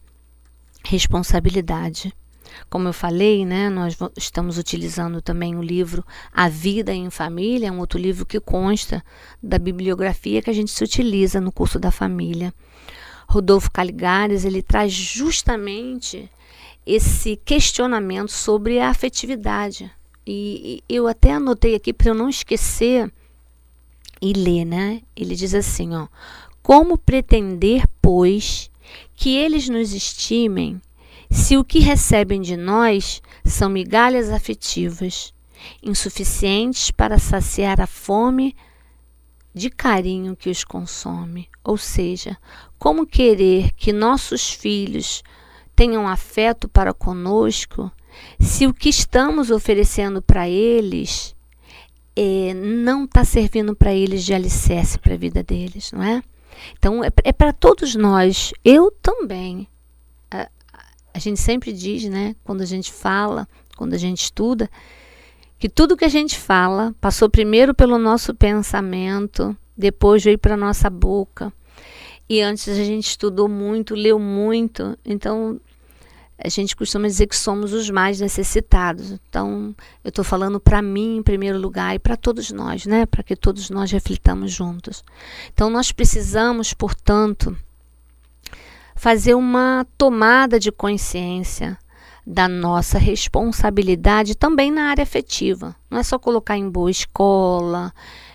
responsabilidade. 0.84 2.12
Como 2.68 2.88
eu 2.88 2.92
falei, 2.92 3.44
né, 3.44 3.70
nós 3.70 3.96
estamos 4.16 4.58
utilizando 4.58 5.22
também 5.22 5.56
o 5.56 5.62
livro 5.62 6.04
A 6.32 6.48
Vida 6.48 6.92
em 6.92 7.10
Família, 7.10 7.72
um 7.72 7.78
outro 7.78 7.98
livro 7.98 8.26
que 8.26 8.40
consta 8.40 9.04
da 9.42 9.58
bibliografia 9.58 10.42
que 10.42 10.50
a 10.50 10.52
gente 10.52 10.70
se 10.70 10.82
utiliza 10.82 11.40
no 11.40 11.52
curso 11.52 11.78
da 11.78 11.90
família. 11.90 12.52
Rodolfo 13.28 13.70
Caligares, 13.70 14.44
ele 14.44 14.62
traz 14.62 14.92
justamente 14.92 16.28
esse 16.84 17.36
questionamento 17.36 18.32
sobre 18.32 18.80
a 18.80 18.90
afetividade. 18.90 19.90
E, 20.26 20.82
e 20.88 20.94
eu 20.94 21.06
até 21.06 21.32
anotei 21.32 21.74
aqui 21.74 21.92
para 21.92 22.08
eu 22.08 22.14
não 22.14 22.28
esquecer 22.28 23.10
e 24.20 24.32
ler, 24.32 24.64
né? 24.64 25.02
Ele 25.16 25.34
diz 25.34 25.54
assim, 25.54 25.94
ó: 25.94 26.08
Como 26.70 26.96
pretender, 26.96 27.82
pois, 28.00 28.70
que 29.16 29.36
eles 29.36 29.68
nos 29.68 29.92
estimem 29.92 30.80
se 31.28 31.56
o 31.56 31.64
que 31.64 31.80
recebem 31.80 32.40
de 32.40 32.56
nós 32.56 33.20
são 33.44 33.68
migalhas 33.68 34.30
afetivas, 34.30 35.34
insuficientes 35.82 36.92
para 36.92 37.18
saciar 37.18 37.80
a 37.80 37.88
fome 37.88 38.54
de 39.52 39.68
carinho 39.68 40.36
que 40.36 40.48
os 40.48 40.62
consome. 40.62 41.48
Ou 41.64 41.76
seja, 41.76 42.38
como 42.78 43.04
querer 43.04 43.72
que 43.72 43.92
nossos 43.92 44.52
filhos 44.52 45.24
tenham 45.74 46.06
afeto 46.06 46.68
para 46.68 46.94
conosco 46.94 47.90
se 48.38 48.68
o 48.68 48.72
que 48.72 48.90
estamos 48.90 49.50
oferecendo 49.50 50.22
para 50.22 50.48
eles 50.48 51.34
é, 52.14 52.54
não 52.54 53.06
está 53.06 53.24
servindo 53.24 53.74
para 53.74 53.92
eles 53.92 54.24
de 54.24 54.32
alicerce 54.32 55.00
para 55.00 55.14
a 55.14 55.18
vida 55.18 55.42
deles, 55.42 55.90
não 55.90 56.04
é? 56.04 56.22
Então, 56.78 57.04
é, 57.04 57.10
é 57.24 57.32
para 57.32 57.52
todos 57.52 57.94
nós, 57.94 58.52
eu 58.64 58.90
também. 59.02 59.66
A, 60.30 60.48
a 61.14 61.18
gente 61.18 61.40
sempre 61.40 61.72
diz, 61.72 62.04
né, 62.04 62.34
quando 62.44 62.62
a 62.62 62.66
gente 62.66 62.92
fala, 62.92 63.48
quando 63.76 63.94
a 63.94 63.98
gente 63.98 64.22
estuda, 64.22 64.70
que 65.58 65.68
tudo 65.68 65.96
que 65.96 66.04
a 66.04 66.08
gente 66.08 66.38
fala 66.38 66.94
passou 67.00 67.28
primeiro 67.28 67.74
pelo 67.74 67.98
nosso 67.98 68.34
pensamento, 68.34 69.56
depois 69.76 70.24
veio 70.24 70.38
para 70.38 70.56
nossa 70.56 70.88
boca. 70.88 71.52
E 72.28 72.40
antes 72.40 72.68
a 72.68 72.74
gente 72.74 73.08
estudou 73.08 73.48
muito, 73.48 73.94
leu 73.94 74.18
muito, 74.18 74.96
então 75.04 75.60
a 76.42 76.48
gente 76.48 76.74
costuma 76.74 77.06
dizer 77.06 77.26
que 77.26 77.36
somos 77.36 77.72
os 77.72 77.90
mais 77.90 78.20
necessitados. 78.20 79.12
Então, 79.12 79.74
eu 80.02 80.08
estou 80.08 80.24
falando 80.24 80.58
para 80.58 80.80
mim 80.80 81.18
em 81.18 81.22
primeiro 81.22 81.58
lugar 81.58 81.94
e 81.94 81.98
para 81.98 82.16
todos 82.16 82.50
nós, 82.50 82.86
né? 82.86 83.04
Para 83.06 83.22
que 83.22 83.36
todos 83.36 83.68
nós 83.70 83.90
reflitamos 83.90 84.50
juntos. 84.50 85.04
Então, 85.52 85.68
nós 85.68 85.92
precisamos, 85.92 86.72
portanto, 86.72 87.56
fazer 88.94 89.34
uma 89.34 89.86
tomada 89.98 90.58
de 90.58 90.72
consciência 90.72 91.78
da 92.26 92.48
nossa 92.48 92.98
responsabilidade 92.98 94.34
também 94.34 94.70
na 94.70 94.84
área 94.90 95.02
afetiva. 95.02 95.74
Não 95.90 95.98
é 95.98 96.02
só 96.02 96.18
colocar 96.18 96.56
em 96.56 96.70
boa 96.70 96.90
escola, 96.90 97.92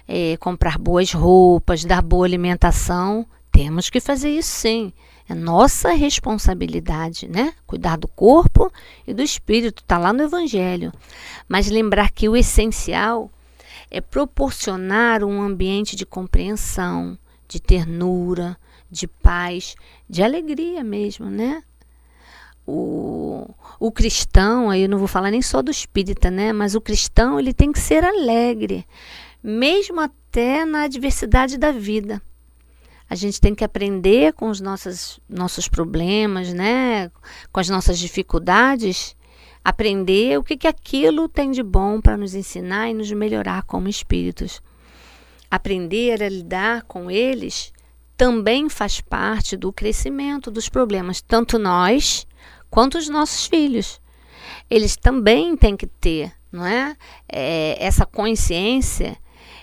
é, 0.07 0.38
comprar 0.38 0.77
boas 0.77 1.12
roupas, 1.12 1.85
dar 1.85 2.01
boa 2.01 2.25
alimentação. 2.25 3.25
Temos 3.55 3.89
que 3.89 4.01
fazer 4.01 4.31
isso 4.31 4.50
sim. 4.50 4.91
É 5.29 5.33
nossa 5.33 5.93
responsabilidade, 5.93 7.25
né? 7.25 7.53
Cuidar 7.65 7.95
do 7.95 8.05
corpo 8.05 8.69
e 9.07 9.13
do 9.13 9.24
espírito, 9.24 9.81
está 9.81 9.97
lá 9.97 10.12
no 10.12 10.24
Evangelho. 10.24 10.91
Mas 11.47 11.69
lembrar 11.69 12.12
que 12.12 12.27
o 12.27 12.35
essencial 12.35 13.31
é 13.89 14.01
proporcionar 14.01 15.24
um 15.24 15.41
ambiente 15.41 15.95
de 15.95 16.05
compreensão, 16.05 17.17
de 17.47 17.62
ternura, 17.62 18.57
de 18.91 19.07
paz, 19.07 19.77
de 20.09 20.21
alegria 20.21 20.83
mesmo, 20.83 21.27
né? 21.27 21.63
O, 22.67 23.50
o 23.79 23.89
cristão, 23.89 24.69
aí 24.69 24.81
eu 24.81 24.89
não 24.89 24.97
vou 24.97 25.07
falar 25.07 25.31
nem 25.31 25.41
só 25.41 25.62
do 25.62 25.71
espírita, 25.71 26.29
né? 26.29 26.51
Mas 26.51 26.75
o 26.75 26.81
cristão, 26.81 27.39
ele 27.39 27.53
tem 27.53 27.71
que 27.71 27.79
ser 27.79 28.03
alegre, 28.03 28.85
mesmo 29.41 30.01
até 30.01 30.65
na 30.65 30.83
adversidade 30.83 31.57
da 31.57 31.71
vida. 31.71 32.21
A 33.09 33.15
gente 33.15 33.39
tem 33.39 33.53
que 33.53 33.63
aprender 33.63 34.33
com 34.33 34.50
os 34.50 34.59
nossos, 34.59 35.19
nossos 35.29 35.67
problemas, 35.67 36.53
né? 36.53 37.12
com 37.51 37.59
as 37.59 37.69
nossas 37.69 38.00
dificuldades, 38.00 39.15
aprender 39.63 40.38
o 40.39 40.43
que, 40.43 40.57
que 40.57 40.67
aquilo 40.67 41.29
tem 41.29 41.51
de 41.51 41.62
bom 41.62 42.01
para 42.01 42.17
nos 42.17 42.33
ensinar 42.33 42.89
e 42.89 42.93
nos 42.93 43.12
melhorar 43.12 43.63
como 43.63 43.88
espíritos. 43.88 44.62
Aprender 45.50 46.24
a 46.24 46.29
lidar 46.29 46.83
com 46.83 47.12
eles 47.12 47.71
também 48.17 48.69
faz 48.69 49.01
parte 49.01 49.55
do 49.55 49.71
crescimento 49.71 50.50
dos 50.50 50.69
problemas, 50.69 51.21
tanto 51.21 51.59
nós 51.59 52.25
quanto 52.69 52.97
os 52.97 53.07
nossos 53.07 53.45
filhos. 53.45 54.01
Eles 54.69 54.95
também 54.95 55.55
têm 55.55 55.77
que 55.77 55.85
ter 55.85 56.33
não 56.55 56.65
é? 56.65 56.95
é 57.29 57.77
essa 57.79 58.05
consciência 58.05 59.17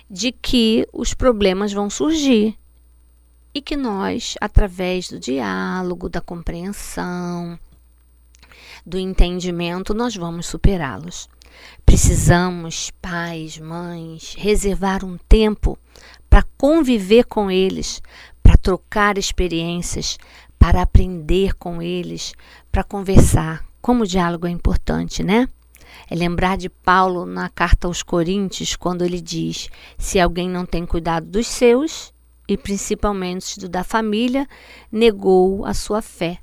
de 0.09 0.31
que 0.31 0.87
os 0.93 1.15
problemas 1.15 1.73
vão 1.73 1.89
surgir 1.89 2.57
e 3.55 3.61
que 3.61 3.77
nós, 3.77 4.35
através 4.41 5.09
do 5.09 5.19
diálogo, 5.19 6.09
da 6.09 6.21
compreensão, 6.21 7.59
do 8.85 8.99
entendimento, 8.99 9.95
nós 9.95 10.17
vamos 10.17 10.47
superá-los. 10.47 11.29
Precisamos, 11.85 12.91
pais, 13.01 13.59
mães, 13.59 14.35
reservar 14.37 15.05
um 15.05 15.19
tempo 15.29 15.79
para 16.29 16.43
conviver 16.57 17.25
com 17.25 17.51
eles, 17.51 18.03
para 18.43 18.57
trocar 18.57 19.19
experiências, 19.19 20.19
para 20.59 20.83
aprender 20.83 21.55
com 21.55 21.83
eles, 21.83 22.33
para 22.71 22.83
conversar. 22.83 23.65
Como 23.81 24.05
o 24.05 24.07
diálogo 24.07 24.47
é 24.47 24.51
importante, 24.51 25.23
né? 25.23 25.49
É 26.09 26.15
lembrar 26.15 26.57
de 26.57 26.69
Paulo 26.69 27.27
na 27.27 27.49
carta 27.49 27.87
aos 27.87 28.03
Coríntios, 28.03 28.77
quando 28.77 29.05
ele 29.05 29.21
diz: 29.21 29.69
se 29.99 30.19
alguém 30.19 30.49
não 30.49 30.65
tem 30.65 30.87
cuidado 30.87 31.27
dos 31.27 31.47
seus, 31.47 32.12
e 32.53 32.57
principalmente 32.57 33.59
do 33.59 33.69
da 33.69 33.83
família, 33.83 34.49
negou 34.91 35.65
a 35.65 35.75
sua 35.75 36.03
fé. 36.03 36.39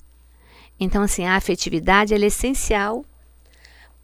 Então, 0.79 1.03
assim, 1.03 1.25
a 1.25 1.35
afetividade 1.35 2.13
é 2.13 2.17
essencial 2.17 3.05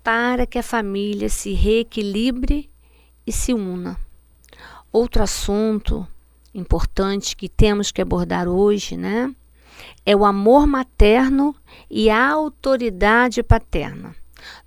para 0.04 0.46
que 0.46 0.60
a 0.60 0.64
família 0.64 1.30
se 1.30 1.54
reequilibre 1.54 2.70
e 3.26 3.32
se 3.32 3.54
una. 3.54 3.98
Outro 4.92 5.24
assunto 5.24 6.08
importante 6.54 7.36
que 7.36 7.50
temos 7.50 7.92
que 7.92 8.02
abordar 8.02 8.48
hoje, 8.48 8.96
né, 8.96 9.34
é 10.06 10.16
o 10.16 10.24
amor 10.24 10.68
materno 10.68 11.56
e 11.90 12.10
a 12.10 12.30
autoridade 12.30 13.44
paterna 13.44 14.16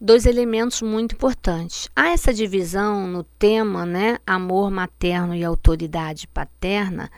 dois 0.00 0.26
elementos 0.26 0.82
muito 0.82 1.14
importantes. 1.14 1.88
Há 1.94 2.08
essa 2.08 2.32
divisão 2.32 3.06
no 3.06 3.22
tema, 3.22 3.84
né, 3.84 4.18
amor 4.26 4.70
materno 4.70 5.34
e 5.34 5.44
autoridade 5.44 6.26
paterna, 6.28 7.10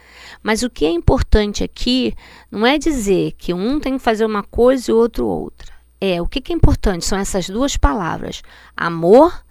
mas 0.42 0.62
o 0.62 0.70
que 0.70 0.84
é 0.84 0.90
importante 0.90 1.64
aqui 1.64 2.14
não 2.50 2.66
é 2.66 2.78
dizer 2.78 3.32
que 3.38 3.54
um 3.54 3.78
tem 3.78 3.96
que 3.96 4.04
fazer 4.04 4.24
uma 4.24 4.42
coisa 4.42 4.90
e 4.90 4.94
o 4.94 4.96
outro 4.96 5.26
outra. 5.26 5.72
É, 6.00 6.20
o 6.20 6.26
que, 6.26 6.50
é 6.50 6.56
importante 6.56 7.04
são 7.04 7.18
essas 7.18 7.48
duas 7.48 7.76
palavras, 7.76 8.42
amor 8.74 9.44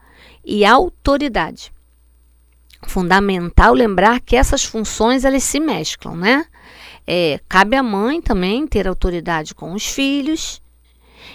e 0.44 0.66
autoridade. 0.66 1.72
Fundamental 2.88 3.74
lembrar 3.74 4.20
que 4.20 4.36
essas 4.36 4.64
funções 4.64 5.26
elas 5.26 5.44
se 5.44 5.60
mesclam, 5.60 6.16
né? 6.16 6.46
É, 7.06 7.40
cabe 7.48 7.76
à 7.76 7.84
mãe 7.84 8.22
também 8.22 8.66
ter 8.66 8.88
autoridade 8.88 9.54
com 9.54 9.74
os 9.74 9.86
filhos, 9.86 10.62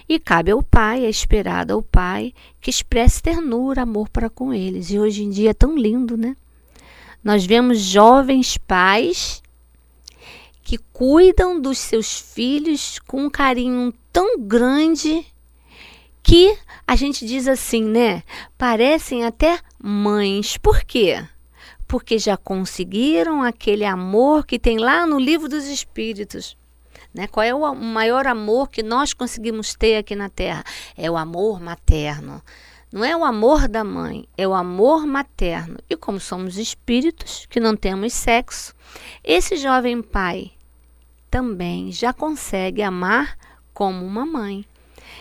e 0.09 0.19
cabe 0.19 0.51
ao 0.51 0.63
pai, 0.63 1.05
é 1.05 1.09
esperado 1.09 1.73
ao 1.73 1.83
pai, 1.83 2.33
que 2.61 2.71
expresse 2.71 3.23
ternura, 3.23 3.83
amor 3.83 4.09
para 4.09 4.31
com 4.31 4.53
eles. 4.53 4.91
E 4.91 4.99
hoje 4.99 5.23
em 5.23 5.31
dia 5.31 5.51
é 5.51 5.55
tão 5.55 5.77
lindo, 5.77 6.17
né? 6.17 6.37
Nós 7.23 7.47
vemos 7.47 7.79
jovens 7.79 8.59
pais 8.59 9.43
que 10.63 10.79
cuidam 10.93 11.61
dos 11.61 11.79
seus 11.79 12.19
filhos 12.19 12.99
com 13.07 13.27
um 13.27 13.31
carinho 13.31 13.93
tão 14.13 14.39
grande 14.41 15.27
que 16.23 16.57
a 16.87 16.97
gente 16.97 17.27
diz 17.27 17.47
assim, 17.47 17.85
né? 17.85 18.23
Parecem 18.57 19.25
até 19.25 19.59
mães. 19.79 20.57
Por 20.57 20.83
quê? 20.83 21.23
Porque 21.87 22.19
já 22.19 22.37
conseguiram 22.37 23.43
aquele 23.43 23.85
amor 23.85 24.47
que 24.47 24.59
tem 24.59 24.79
lá 24.79 25.07
no 25.07 25.19
livro 25.19 25.49
dos 25.49 25.65
Espíritos. 25.65 26.57
Né? 27.15 27.29
Qual 27.29 27.45
é 27.45 27.55
o 27.55 27.75
maior 27.75 28.27
amor 28.27 28.69
que 28.69 28.83
nós 28.83 29.13
conseguimos 29.13 29.75
ter 29.75 29.97
aqui 29.97 30.17
na 30.17 30.29
Terra? 30.29 30.65
É 30.97 31.09
o 31.09 31.17
amor 31.17 31.61
materno. 31.61 32.43
Não 32.93 33.05
é 33.05 33.17
o 33.17 33.25
amor 33.25 33.67
da 33.67 33.83
mãe, 33.83 34.29
é 34.37 34.47
o 34.47 34.55
amor 34.55 35.07
materno. 35.07 35.79
E 35.89 35.97
como 35.97 36.21
somos 36.21 36.59
espíritos 36.59 37.47
que 37.51 37.59
não 37.59 37.77
temos 37.77 38.13
sexo, 38.13 38.75
esse 39.23 39.57
jovem 39.57 40.01
pai 40.01 40.53
também 41.31 41.91
já 41.91 42.13
consegue 42.13 42.83
amar 42.83 43.37
como 43.73 44.07
uma 44.07 44.25
mãe. 44.25 44.65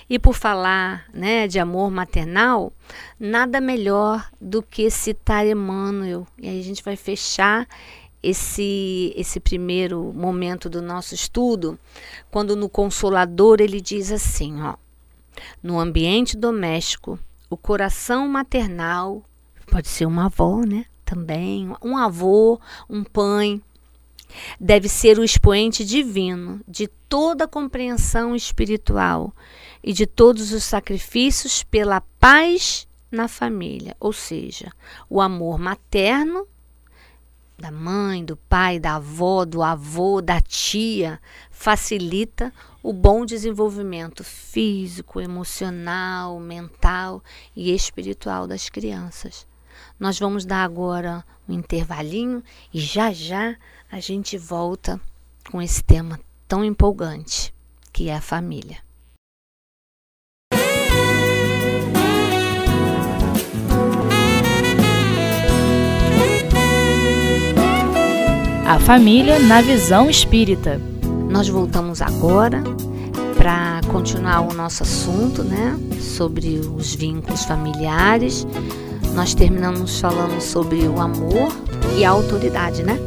E 0.08 0.20
por 0.20 0.36
falar 0.36 1.06
né, 1.12 1.48
de 1.48 1.58
amor 1.58 1.90
maternal, 1.90 2.72
nada 3.20 3.60
melhor 3.60 4.30
do 4.40 4.62
que 4.62 4.90
citar 4.92 5.48
Emmanuel. 5.48 6.28
E 6.38 6.48
aí 6.48 6.60
a 6.60 6.64
gente 6.64 6.84
vai 6.84 6.96
fechar 6.96 7.68
esse, 8.24 9.14
esse 9.18 9.40
primeiro 9.40 10.14
momento 10.14 10.70
do 10.70 10.82
nosso 10.82 11.14
estudo, 11.14 11.78
quando 12.32 12.56
no 12.56 12.70
Consolador 12.70 13.60
ele 13.60 13.82
diz 13.82 14.12
assim: 14.12 14.62
ó, 14.62 14.76
no 15.62 15.78
ambiente 15.78 16.38
doméstico, 16.38 17.20
o 17.50 17.58
coração 17.58 18.28
maternal, 18.28 19.22
pode 19.70 19.90
ser 19.90 20.06
uma 20.06 20.26
avó, 20.28 20.62
né? 20.66 20.86
Também, 21.04 21.72
um 21.84 21.98
avô, 21.98 22.60
um 22.90 23.04
pai, 23.04 23.62
deve 24.60 24.88
ser 24.88 25.20
o 25.20 25.24
expoente 25.24 25.84
divino 25.84 26.62
de 26.68 26.88
toda 26.88 27.44
a 27.44 27.48
compreensão 27.48 28.36
espiritual 28.36 29.34
e 29.84 29.92
de 29.92 30.08
todos 30.08 30.54
os 30.54 30.64
sacrifícios 30.64 31.62
pela 31.62 32.02
paz 32.20 32.88
na 33.12 33.28
família, 33.28 33.96
ou 34.00 34.12
seja, 34.12 34.72
o 35.10 35.22
amor 35.22 35.60
materno 35.60 36.48
da 37.64 37.72
mãe, 37.72 38.26
do 38.26 38.36
pai, 38.36 38.78
da 38.78 38.96
avó, 38.96 39.46
do 39.46 39.64
avô, 39.64 40.22
da 40.22 40.42
tia, 40.42 41.18
facilita 41.50 42.52
o 42.84 42.92
bom 42.92 43.26
desenvolvimento 43.26 44.22
físico, 44.22 45.22
emocional, 45.22 46.42
mental 46.42 47.24
e 47.56 47.74
espiritual 47.74 48.48
das 48.48 48.68
crianças. 48.68 49.48
Nós 49.98 50.20
vamos 50.20 50.44
dar 50.44 50.66
agora 50.66 51.24
um 51.48 51.54
intervalinho 51.54 52.44
e 52.74 52.82
já 52.82 53.14
já 53.14 53.56
a 53.90 54.02
gente 54.02 54.38
volta 54.38 55.00
com 55.50 55.62
esse 55.62 55.82
tema 55.82 56.20
tão 56.46 56.66
empolgante 56.66 57.54
que 57.94 58.10
é 58.10 58.16
a 58.18 58.22
família. 58.22 58.83
A 68.66 68.80
família 68.80 69.40
na 69.40 69.62
visão 69.62 70.10
espírita. 70.10 70.80
Nós 71.30 71.50
voltamos 71.50 72.02
agora 72.02 72.64
para 73.36 73.82
continuar 73.92 74.40
o 74.42 74.54
nosso 74.54 74.84
assunto, 74.84 75.44
né, 75.44 75.78
sobre 76.00 76.62
os 76.76 76.96
vínculos 76.96 77.44
familiares. 77.44 78.48
Nós 79.14 79.34
terminamos 79.34 80.00
falando 80.00 80.40
sobre 80.40 80.88
o 80.88 81.00
amor 81.00 81.52
e 81.98 82.06
a 82.06 82.10
autoridade, 82.10 82.84
né? 82.84 82.98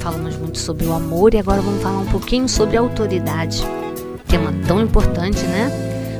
Falamos 0.00 0.36
muito 0.36 0.58
sobre 0.58 0.84
o 0.86 0.92
amor 0.92 1.32
e 1.32 1.38
agora 1.38 1.62
vamos 1.62 1.82
falar 1.82 1.98
um 1.98 2.06
pouquinho 2.06 2.48
sobre 2.48 2.76
a 2.76 2.80
autoridade. 2.80 3.64
Tema 4.28 4.52
tão 4.66 4.82
importante, 4.82 5.42
né? 5.44 5.70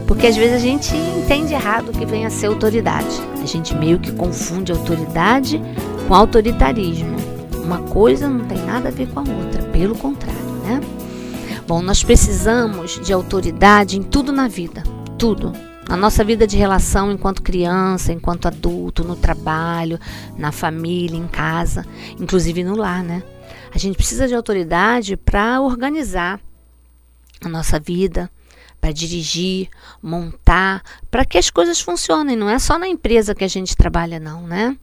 Porque 0.06 0.26
às 0.26 0.36
vezes 0.36 0.54
a 0.54 0.58
gente 0.58 0.96
entende 0.96 1.52
errado 1.52 1.90
o 1.90 1.92
que 1.92 2.06
vem 2.06 2.24
a 2.24 2.30
ser 2.30 2.46
autoridade. 2.46 3.20
A 3.42 3.46
gente 3.46 3.74
meio 3.74 3.98
que 3.98 4.10
confunde 4.12 4.72
autoridade 4.72 5.60
com 6.08 6.14
autoritarismo. 6.14 7.15
Uma 7.66 7.82
coisa 7.82 8.28
não 8.28 8.46
tem 8.46 8.64
nada 8.64 8.90
a 8.90 8.92
ver 8.92 9.08
com 9.08 9.18
a 9.18 9.24
outra, 9.24 9.60
pelo 9.72 9.98
contrário, 9.98 10.52
né? 10.62 10.80
Bom, 11.66 11.82
nós 11.82 12.04
precisamos 12.04 13.00
de 13.04 13.12
autoridade 13.12 13.98
em 13.98 14.04
tudo 14.04 14.30
na 14.30 14.46
vida, 14.46 14.84
tudo. 15.18 15.52
Na 15.88 15.96
nossa 15.96 16.22
vida 16.22 16.46
de 16.46 16.56
relação 16.56 17.10
enquanto 17.10 17.42
criança, 17.42 18.12
enquanto 18.12 18.46
adulto, 18.46 19.02
no 19.02 19.16
trabalho, 19.16 19.98
na 20.38 20.52
família, 20.52 21.18
em 21.18 21.26
casa, 21.26 21.84
inclusive 22.20 22.62
no 22.62 22.76
lar, 22.76 23.02
né? 23.02 23.24
A 23.74 23.78
gente 23.78 23.96
precisa 23.96 24.28
de 24.28 24.34
autoridade 24.36 25.16
para 25.16 25.60
organizar 25.60 26.38
a 27.44 27.48
nossa 27.48 27.80
vida, 27.80 28.30
para 28.80 28.92
dirigir, 28.92 29.68
montar, 30.00 30.84
para 31.10 31.24
que 31.24 31.36
as 31.36 31.50
coisas 31.50 31.80
funcionem. 31.80 32.36
Não 32.36 32.48
é 32.48 32.60
só 32.60 32.78
na 32.78 32.86
empresa 32.86 33.34
que 33.34 33.42
a 33.42 33.48
gente 33.48 33.76
trabalha, 33.76 34.20
não, 34.20 34.46
né? 34.46 34.76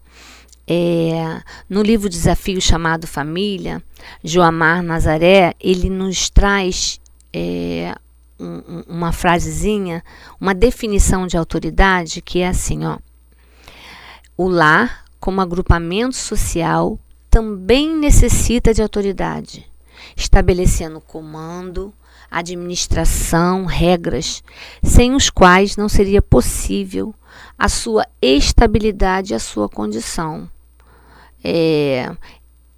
É, 0.68 1.42
no 1.70 1.82
livro 1.82 2.08
Desafio 2.08 2.62
chamado 2.62 3.06
Família, 3.06 3.84
Joamar 4.24 4.82
Nazaré, 4.82 5.54
ele 5.60 5.90
nos 5.90 6.30
traz 6.30 7.02
é, 7.34 7.96
um, 8.40 8.84
uma 8.88 9.12
frasezinha, 9.12 10.04
uma 10.40 10.54
definição 10.54 11.28
de 11.28 11.38
autoridade 11.38 12.22
que 12.22 12.40
é 12.40 12.48
assim, 12.48 12.86
ó. 12.86 12.98
O 14.38 14.48
lar, 14.48 15.06
como 15.20 15.42
agrupamento 15.42 16.16
social, 16.16 16.98
também 17.30 17.90
necessita 17.96 18.74
de 18.74 18.82
autoridade, 18.82 19.66
estabelecendo 20.16 21.02
comando, 21.02 21.94
administração, 22.30 23.66
regras, 23.66 24.44
sem 24.84 25.14
os 25.14 25.30
quais 25.30 25.78
não 25.78 25.88
seria 25.88 26.22
possível 26.22 27.14
a 27.58 27.70
sua 27.70 28.06
estabilidade 28.22 29.34
e 29.34 29.36
a 29.36 29.40
sua 29.40 29.70
condição. 29.70 30.50
É, 31.44 32.12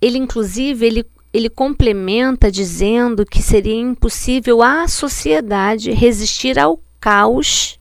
ele, 0.02 0.18
inclusive, 0.18 0.86
ele, 0.86 1.06
ele 1.34 1.50
complementa 1.50 2.52
dizendo 2.52 3.26
que 3.26 3.42
seria 3.42 3.76
impossível 3.76 4.62
à 4.62 4.88
sociedade 4.88 5.92
resistir 5.92 6.58
ao 6.58 6.80
caos 7.00 7.80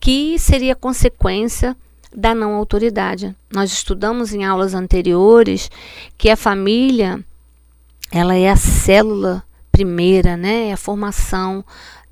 que 0.00 0.38
seria 0.38 0.74
consequência 0.74 1.76
da 2.14 2.34
não 2.34 2.54
autoridade. 2.54 3.36
Nós 3.52 3.72
estudamos 3.72 4.32
em 4.32 4.44
aulas 4.44 4.74
anteriores 4.74 5.70
que 6.18 6.28
a 6.30 6.36
família 6.36 7.24
ela 8.10 8.34
é 8.34 8.48
a 8.48 8.56
célula 8.56 9.44
primeira, 9.70 10.36
né? 10.36 10.68
É 10.68 10.72
a 10.72 10.76
formação 10.76 11.64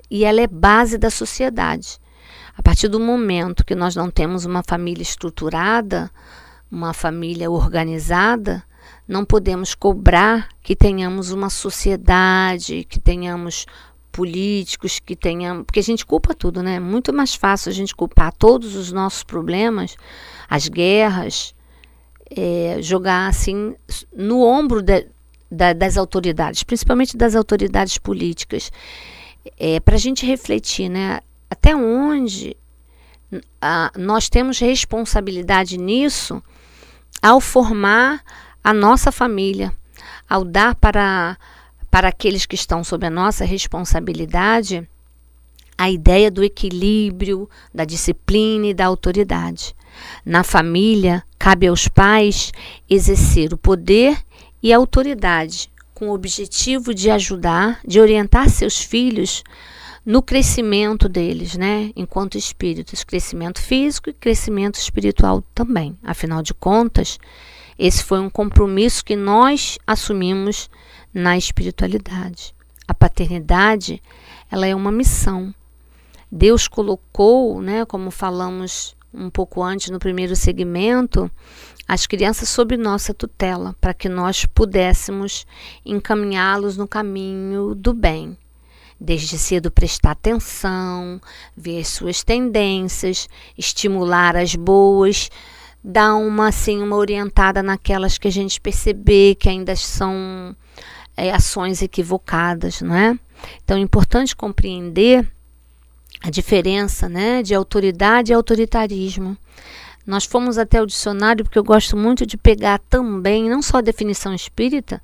e 0.09 0.23
ela 0.23 0.41
é 0.41 0.47
base 0.47 0.97
da 0.97 1.09
sociedade. 1.09 1.99
A 2.57 2.63
partir 2.63 2.87
do 2.87 2.99
momento 2.99 3.65
que 3.65 3.75
nós 3.75 3.95
não 3.95 4.09
temos 4.09 4.45
uma 4.45 4.63
família 4.63 5.01
estruturada, 5.01 6.09
uma 6.71 6.93
família 6.93 7.49
organizada, 7.49 8.63
não 9.07 9.25
podemos 9.25 9.73
cobrar 9.73 10.49
que 10.61 10.75
tenhamos 10.75 11.31
uma 11.31 11.49
sociedade, 11.49 12.85
que 12.87 12.99
tenhamos 12.99 13.65
políticos, 14.11 14.99
que 14.99 15.15
tenhamos. 15.15 15.65
Porque 15.65 15.79
a 15.79 15.83
gente 15.83 16.05
culpa 16.05 16.33
tudo, 16.33 16.61
né? 16.61 16.75
É 16.75 16.79
muito 16.79 17.11
mais 17.11 17.33
fácil 17.33 17.71
a 17.71 17.73
gente 17.73 17.95
culpar 17.95 18.31
todos 18.33 18.75
os 18.75 18.91
nossos 18.91 19.23
problemas, 19.23 19.95
as 20.47 20.67
guerras, 20.67 21.55
é, 22.29 22.77
jogar 22.81 23.27
assim 23.27 23.75
no 24.15 24.43
ombro 24.43 24.81
de, 24.81 25.07
da, 25.49 25.73
das 25.73 25.97
autoridades, 25.97 26.61
principalmente 26.61 27.17
das 27.17 27.35
autoridades 27.35 27.97
políticas. 27.97 28.71
É, 29.57 29.79
Para 29.79 29.95
a 29.95 29.99
gente 29.99 30.25
refletir, 30.25 30.89
né? 30.89 31.21
Até 31.49 31.75
onde 31.75 32.55
nós 33.97 34.29
temos 34.29 34.59
responsabilidade 34.59 35.77
nisso 35.77 36.43
ao 37.21 37.39
formar 37.39 38.21
a 38.63 38.73
nossa 38.73 39.11
família, 39.11 39.73
ao 40.29 40.43
dar 40.43 40.75
para, 40.75 41.37
para 41.89 42.09
aqueles 42.09 42.45
que 42.45 42.55
estão 42.55 42.83
sob 42.83 43.05
a 43.05 43.09
nossa 43.09 43.45
responsabilidade 43.45 44.87
a 45.79 45.89
ideia 45.89 46.29
do 46.29 46.43
equilíbrio, 46.43 47.49
da 47.73 47.85
disciplina 47.85 48.67
e 48.67 48.73
da 48.73 48.85
autoridade. 48.85 49.73
Na 50.25 50.43
família, 50.43 51.23
cabe 51.39 51.67
aos 51.67 51.87
pais 51.87 52.51
exercer 52.89 53.53
o 53.53 53.57
poder 53.57 54.21
e 54.61 54.73
a 54.73 54.77
autoridade 54.77 55.71
com 55.93 56.09
o 56.09 56.13
objetivo 56.13 56.93
de 56.93 57.09
ajudar, 57.09 57.79
de 57.87 57.97
orientar 57.97 58.49
seus 58.49 58.77
filhos 58.81 59.41
no 60.09 60.23
crescimento 60.23 61.07
deles, 61.07 61.55
né, 61.55 61.91
enquanto 61.95 62.35
espíritos, 62.35 63.03
crescimento 63.03 63.61
físico 63.61 64.09
e 64.09 64.13
crescimento 64.13 64.79
espiritual 64.79 65.43
também. 65.53 65.95
Afinal 66.03 66.41
de 66.41 66.51
contas, 66.51 67.19
esse 67.77 68.03
foi 68.03 68.19
um 68.19 68.27
compromisso 68.27 69.05
que 69.05 69.15
nós 69.15 69.77
assumimos 69.85 70.67
na 71.13 71.37
espiritualidade. 71.37 72.55
A 72.87 72.93
paternidade, 72.95 74.01
ela 74.49 74.65
é 74.65 74.73
uma 74.73 74.91
missão. 74.91 75.53
Deus 76.31 76.67
colocou, 76.67 77.61
né, 77.61 77.85
como 77.85 78.09
falamos 78.09 78.95
um 79.13 79.29
pouco 79.29 79.61
antes 79.61 79.91
no 79.91 79.99
primeiro 79.99 80.35
segmento, 80.35 81.29
as 81.87 82.07
crianças 82.07 82.49
sob 82.49 82.75
nossa 82.77 83.13
tutela, 83.13 83.75
para 83.79 83.93
que 83.93 84.09
nós 84.09 84.43
pudéssemos 84.43 85.45
encaminhá-los 85.85 86.77
no 86.77 86.87
caminho 86.87 87.75
do 87.75 87.93
bem 87.93 88.35
desde 88.99 89.37
cedo 89.37 89.71
prestar 89.71 90.11
atenção, 90.11 91.21
ver 91.55 91.79
as 91.79 91.87
suas 91.87 92.23
tendências, 92.23 93.29
estimular 93.57 94.35
as 94.35 94.55
boas, 94.55 95.29
dar 95.83 96.15
uma 96.15 96.49
assim 96.49 96.81
uma 96.81 96.95
orientada 96.95 97.63
naquelas 97.63 98.17
que 98.17 98.27
a 98.27 98.31
gente 98.31 98.59
perceber 98.59 99.35
que 99.35 99.47
ainda 99.47 99.75
são 99.75 100.55
é, 101.15 101.31
ações 101.31 101.81
equivocadas, 101.81 102.81
não 102.81 102.95
é? 102.95 103.17
Então 103.63 103.77
é 103.77 103.79
importante 103.79 104.35
compreender 104.35 105.25
a 106.21 106.29
diferença, 106.29 107.07
né, 107.07 107.41
de 107.41 107.55
autoridade 107.55 108.31
e 108.31 108.35
autoritarismo. 108.35 109.37
Nós 110.05 110.25
fomos 110.25 110.57
até 110.57 110.81
o 110.81 110.85
dicionário 110.85 111.45
porque 111.45 111.59
eu 111.59 111.63
gosto 111.63 111.95
muito 111.95 112.25
de 112.25 112.35
pegar 112.35 112.79
também 112.89 113.49
não 113.49 113.61
só 113.61 113.77
a 113.77 113.81
definição 113.81 114.33
espírita, 114.33 115.01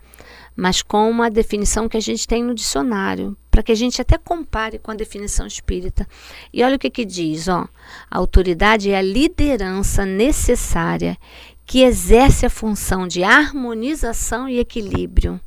mas 0.55 0.81
com 0.81 1.09
uma 1.09 1.29
definição 1.29 1.89
que 1.89 1.97
a 1.97 2.01
gente 2.01 2.27
tem 2.27 2.43
no 2.43 2.55
dicionário, 2.55 3.35
para 3.51 3.63
que 3.63 3.71
a 3.71 3.75
gente 3.75 4.01
até 4.01 4.17
compare 4.17 4.79
com 4.79 4.91
a 4.91 4.95
definição 4.95 5.45
espírita. 5.45 6.07
E 6.53 6.63
olha 6.63 6.75
o 6.75 6.79
que, 6.79 6.89
que 6.89 7.05
diz: 7.05 7.47
ó, 7.47 7.67
a 8.09 8.17
autoridade 8.17 8.89
é 8.89 8.97
a 8.97 9.01
liderança 9.01 10.05
necessária 10.05 11.17
que 11.65 11.81
exerce 11.81 12.45
a 12.45 12.49
função 12.49 13.07
de 13.07 13.23
harmonização 13.23 14.47
e 14.47 14.59
equilíbrio. 14.59 15.39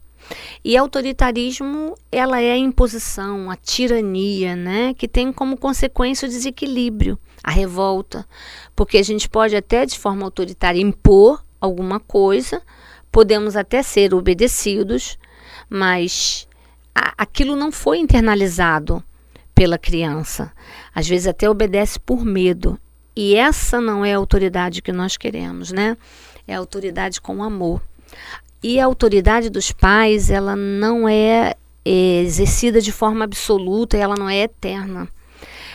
E 0.63 0.77
autoritarismo, 0.77 1.95
ela 2.13 2.41
é 2.41 2.53
a 2.53 2.57
imposição, 2.59 3.51
a 3.51 3.57
tirania, 3.57 4.55
né, 4.55 4.93
que 4.95 5.09
tem 5.09 5.33
como 5.33 5.57
consequência 5.57 6.27
o 6.27 6.31
desequilíbrio, 6.31 7.19
a 7.43 7.51
revolta, 7.51 8.27
porque 8.77 8.99
a 8.99 9.03
gente 9.03 9.29
pode 9.29 9.57
até 9.57 9.87
de 9.87 9.99
forma 9.99 10.25
autoritária 10.25 10.81
impor 10.81 11.43
alguma 11.61 11.99
coisa, 11.99 12.63
podemos 13.11 13.57
até 13.57 13.83
ser 13.83 14.15
obedecidos, 14.15 15.19
mas 15.69 16.47
a, 16.95 17.15
aquilo 17.19 17.57
não 17.57 17.71
foi 17.73 17.99
internalizado 17.99 19.03
pela 19.55 19.79
criança. 19.79 20.53
Às 20.95 21.09
vezes 21.09 21.27
até 21.27 21.49
obedece 21.49 21.99
por 21.99 22.25
medo. 22.25 22.79
E 23.15 23.35
essa 23.35 23.81
não 23.81 24.05
é 24.05 24.15
a 24.15 24.17
autoridade 24.17 24.81
que 24.81 24.93
nós 24.93 25.17
queremos, 25.17 25.73
né? 25.73 25.97
É 26.47 26.55
a 26.55 26.59
autoridade 26.59 27.21
com 27.21 27.43
amor. 27.43 27.83
E 28.63 28.79
a 28.81 28.85
autoridade 28.85 29.51
dos 29.51 29.73
pais, 29.73 30.31
ela 30.31 30.55
não 30.55 31.09
é, 31.09 31.55
é 31.85 32.23
exercida 32.23 32.81
de 32.81 32.93
forma 32.93 33.25
absoluta, 33.25 33.97
ela 33.97 34.15
não 34.17 34.29
é 34.29 34.43
eterna. 34.43 35.09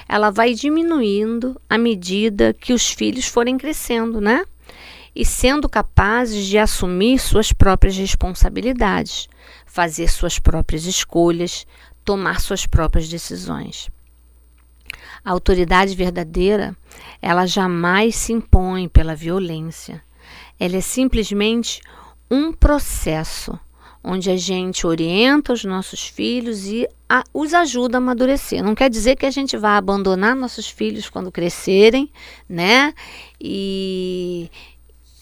Ela 0.08 0.30
vai 0.30 0.54
diminuindo 0.54 1.60
à 1.70 1.78
medida 1.78 2.54
que 2.54 2.74
os 2.74 2.90
filhos 2.90 3.26
forem 3.26 3.58
crescendo, 3.58 4.20
né? 4.20 4.46
E 5.16 5.26
sendo 5.26 5.70
capazes 5.70 6.46
de 6.46 6.58
assumir 6.58 7.20
suas 7.20 7.54
próprias 7.54 7.96
responsabilidades, 7.96 9.28
fazer 9.66 10.08
suas 10.10 10.40
próprias 10.40 10.86
escolhas, 10.86 11.68
tomar 12.04 12.42
suas 12.42 12.66
próprias 12.66 13.08
decisões. 13.08 13.90
A 15.24 15.32
autoridade 15.32 15.96
verdadeira, 15.96 16.76
ela 17.22 17.46
jamais 17.46 18.16
se 18.16 18.34
impõe 18.34 18.88
pela 18.88 19.16
violência. 19.16 20.02
Ela 20.60 20.78
é 20.78 20.82
simplesmente 20.82 21.82
um 22.30 22.52
processo 22.52 23.58
onde 24.04 24.30
a 24.30 24.36
gente 24.36 24.86
orienta 24.86 25.54
os 25.54 25.64
nossos 25.64 26.06
filhos 26.08 26.66
e 26.66 26.86
a, 27.08 27.24
os 27.34 27.54
ajuda 27.54 27.98
a 27.98 28.00
amadurecer. 28.00 28.62
Não 28.62 28.76
quer 28.76 28.90
dizer 28.90 29.16
que 29.16 29.26
a 29.26 29.32
gente 29.32 29.56
vá 29.56 29.78
abandonar 29.78 30.36
nossos 30.36 30.68
filhos 30.68 31.10
quando 31.10 31.32
crescerem, 31.32 32.12
né? 32.50 32.94
E, 33.40 34.52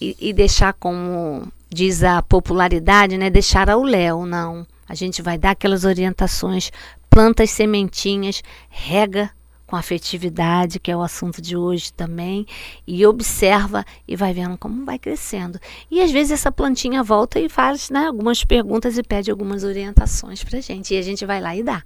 e, 0.02 0.34
deixar 0.34 0.74
como 0.74 1.48
diz 1.70 2.04
a 2.04 2.22
popularidade, 2.22 3.18
né? 3.18 3.30
Deixar 3.30 3.70
ao 3.70 3.84
léu, 3.84 4.26
não. 4.26 4.66
A 4.90 4.96
gente 4.96 5.22
vai 5.22 5.38
dar 5.38 5.52
aquelas 5.52 5.86
orientações, 5.86 6.72
planta 7.10 7.44
as 7.44 7.52
sementinhas, 7.52 8.42
rega 8.70 9.30
com 9.72 9.78
afetividade, 9.78 10.82
que 10.82 10.92
é 10.92 10.98
o 10.98 11.02
assunto 11.02 11.42
de 11.42 11.56
hoje 11.56 11.94
também, 11.94 12.46
e 12.86 13.06
observa 13.06 13.86
e 14.06 14.18
vai 14.18 14.34
vendo 14.34 14.58
como 14.58 14.84
vai 14.84 15.00
crescendo. 15.00 15.58
E 15.90 16.02
às 16.02 16.12
vezes 16.12 16.34
essa 16.34 16.52
plantinha 16.52 17.02
volta 17.02 17.40
e 17.40 17.48
faz 17.48 17.90
né, 17.90 18.08
algumas 18.08 18.44
perguntas 18.44 18.98
e 18.98 19.04
pede 19.04 19.32
algumas 19.32 19.64
orientações 19.64 20.44
para 20.44 20.60
gente, 20.60 20.94
e 20.94 20.98
a 20.98 21.02
gente 21.02 21.26
vai 21.26 21.40
lá 21.40 21.56
e 21.56 21.64
dá. 21.64 21.82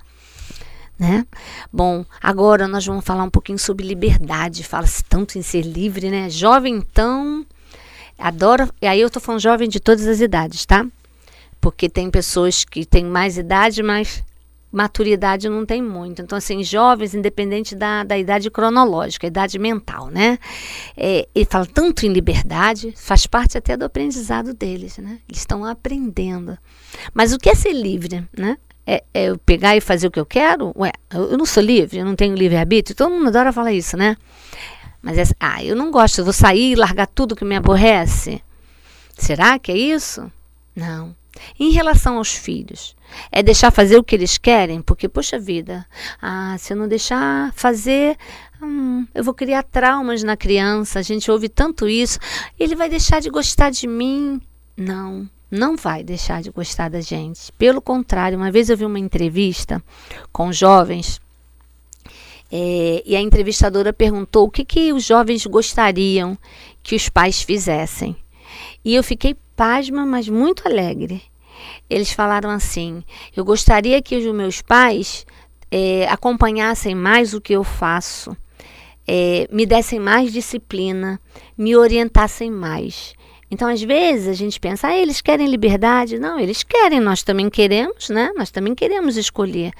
Né? 0.97 1.27
Bom, 1.71 2.03
agora 2.19 2.67
nós 2.67 2.85
vamos 2.85 3.05
falar 3.05 3.23
um 3.23 3.29
pouquinho 3.29 3.59
sobre 3.59 3.85
liberdade. 3.85 4.63
Fala-se 4.63 5.03
tanto 5.03 5.37
em 5.37 5.41
ser 5.41 5.61
livre, 5.61 6.09
né? 6.09 6.29
Jovem, 6.29 6.75
então, 6.75 7.45
adora. 8.17 8.69
E 8.81 8.87
aí 8.87 9.01
eu 9.01 9.09
tô 9.09 9.19
falando 9.19 9.41
jovem 9.41 9.69
de 9.69 9.79
todas 9.79 10.07
as 10.07 10.19
idades, 10.19 10.65
tá? 10.65 10.85
Porque 11.59 11.89
tem 11.89 12.09
pessoas 12.11 12.63
que 12.63 12.85
têm 12.85 13.05
mais 13.05 13.37
idade, 13.37 13.81
mas 13.81 14.23
maturidade 14.75 15.47
não 15.47 15.65
tem 15.65 15.81
muito. 15.81 16.21
Então, 16.21 16.37
assim, 16.37 16.61
jovens, 16.63 17.15
independente 17.15 17.73
da, 17.75 18.03
da 18.03 18.17
idade 18.17 18.51
cronológica, 18.51 19.25
idade 19.25 19.57
mental, 19.57 20.07
né? 20.07 20.37
É, 20.97 21.27
ele 21.33 21.45
fala 21.45 21.65
tanto 21.65 22.05
em 22.05 22.09
liberdade, 22.11 22.93
faz 22.97 23.25
parte 23.25 23.57
até 23.57 23.77
do 23.77 23.85
aprendizado 23.85 24.53
deles, 24.53 24.97
né? 24.97 25.19
Eles 25.29 25.39
estão 25.39 25.63
aprendendo. 25.63 26.57
Mas 27.13 27.31
o 27.31 27.39
que 27.39 27.49
é 27.49 27.55
ser 27.55 27.71
livre, 27.71 28.27
né? 28.37 28.57
É, 28.85 29.03
é, 29.13 29.25
eu 29.29 29.37
pegar 29.39 29.75
e 29.75 29.81
fazer 29.81 30.07
o 30.07 30.11
que 30.11 30.19
eu 30.19 30.25
quero? 30.25 30.71
Ué, 30.77 30.91
eu 31.11 31.37
não 31.37 31.45
sou 31.45 31.63
livre, 31.63 31.97
eu 31.97 32.05
não 32.05 32.15
tenho 32.15 32.35
livre-arbítrio. 32.35 32.95
Todo 32.95 33.11
mundo 33.11 33.29
adora 33.29 33.51
falar 33.53 33.71
isso, 33.71 33.97
né? 33.97 34.15
Mas, 35.05 35.19
é, 35.19 35.23
ah, 35.39 35.63
eu 35.63 35.75
não 35.75 35.91
gosto, 35.91 36.17
eu 36.17 36.23
vou 36.23 36.33
sair 36.33 36.71
e 36.71 36.75
largar 36.75 37.05
tudo 37.05 37.35
que 37.35 37.45
me 37.45 37.55
aborrece. 37.55 38.41
Será 39.15 39.59
que 39.59 39.71
é 39.71 39.77
isso? 39.77 40.31
Não. 40.75 41.15
Em 41.59 41.69
relação 41.69 42.17
aos 42.17 42.33
filhos, 42.33 42.95
é 43.31 43.43
deixar 43.43 43.69
fazer 43.69 43.97
o 43.97 44.03
que 44.03 44.15
eles 44.15 44.39
querem, 44.39 44.81
porque, 44.81 45.07
poxa 45.07 45.37
vida, 45.37 45.85
ah, 46.19 46.55
se 46.57 46.73
eu 46.73 46.77
não 46.77 46.87
deixar 46.87 47.53
fazer, 47.53 48.17
hum, 48.59 49.05
eu 49.13 49.23
vou 49.23 49.35
criar 49.35 49.61
traumas 49.61 50.23
na 50.23 50.35
criança. 50.35 50.97
A 50.97 51.03
gente 51.03 51.29
ouve 51.29 51.49
tanto 51.49 51.87
isso. 51.87 52.17
Ele 52.59 52.75
vai 52.75 52.89
deixar 52.89 53.21
de 53.21 53.29
gostar 53.29 53.69
de 53.69 53.85
mim? 53.85 54.41
Não, 54.75 55.29
não 55.51 55.75
vai 55.75 56.03
deixar 56.03 56.41
de 56.41 56.49
gostar 56.49 56.89
da 56.89 56.99
gente. 56.99 57.51
Pelo 57.59 57.79
contrário, 57.79 58.39
uma 58.39 58.49
vez 58.49 58.71
eu 58.71 58.77
vi 58.77 58.85
uma 58.85 58.97
entrevista 58.97 59.83
com 60.31 60.51
jovens 60.51 61.21
é, 62.51 63.03
e 63.05 63.15
a 63.15 63.21
entrevistadora 63.21 63.91
perguntou 63.91 64.45
o 64.45 64.51
que, 64.51 64.63
que 64.63 64.93
os 64.93 65.03
jovens 65.03 65.45
gostariam 65.45 66.37
que 66.83 66.95
os 66.95 67.09
pais 67.09 67.41
fizessem. 67.41 68.15
E 68.83 68.93
eu 68.93 69.03
fiquei 69.03 69.35
pasma, 69.55 70.05
mas 70.05 70.29
muito 70.29 70.67
alegre. 70.67 71.23
Eles 71.89 72.11
falaram 72.11 72.49
assim: 72.49 73.03
Eu 73.35 73.43
gostaria 73.43 74.01
que 74.01 74.15
os 74.15 74.25
meus 74.33 74.61
pais 74.61 75.25
é, 75.71 76.07
acompanhassem 76.07 76.93
mais 76.93 77.33
o 77.33 77.41
que 77.41 77.53
eu 77.53 77.63
faço, 77.63 78.37
é, 79.07 79.47
me 79.51 79.65
dessem 79.65 79.99
mais 79.99 80.31
disciplina, 80.31 81.19
me 81.57 81.75
orientassem 81.75 82.51
mais. 82.51 83.14
Então, 83.49 83.67
às 83.67 83.81
vezes, 83.81 84.27
a 84.27 84.33
gente 84.33 84.59
pensa, 84.59 84.87
ah, 84.87 84.97
eles 84.97 85.21
querem 85.21 85.47
liberdade. 85.47 86.17
Não, 86.17 86.39
eles 86.39 86.63
querem, 86.63 86.99
nós 86.99 87.21
também 87.21 87.49
queremos, 87.49 88.09
né? 88.09 88.31
Nós 88.35 88.49
também 88.49 88.73
queremos 88.73 89.17
escolher. 89.17 89.71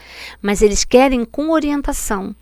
Mas 0.41 0.61
eles 0.61 0.83
querem 0.83 1.25
com 1.25 1.49
orientação. 1.49 2.35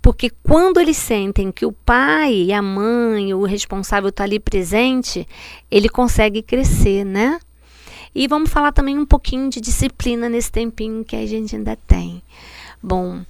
Porque 0.00 0.30
quando 0.42 0.80
eles 0.80 0.96
sentem 0.96 1.52
que 1.52 1.66
o 1.66 1.72
pai, 1.72 2.50
a 2.50 2.62
mãe, 2.62 3.34
o 3.34 3.44
responsável 3.44 4.08
está 4.08 4.24
ali 4.24 4.40
presente, 4.40 5.28
ele 5.70 5.88
consegue 5.88 6.42
crescer, 6.42 7.04
né? 7.04 7.38
E 8.14 8.26
vamos 8.26 8.50
falar 8.50 8.72
também 8.72 8.98
um 8.98 9.06
pouquinho 9.06 9.48
de 9.50 9.60
disciplina 9.60 10.28
nesse 10.28 10.50
tempinho 10.50 11.04
que 11.04 11.14
a 11.14 11.26
gente 11.26 11.54
ainda 11.54 11.76
tem. 11.86 12.22
Bom, 12.82 13.20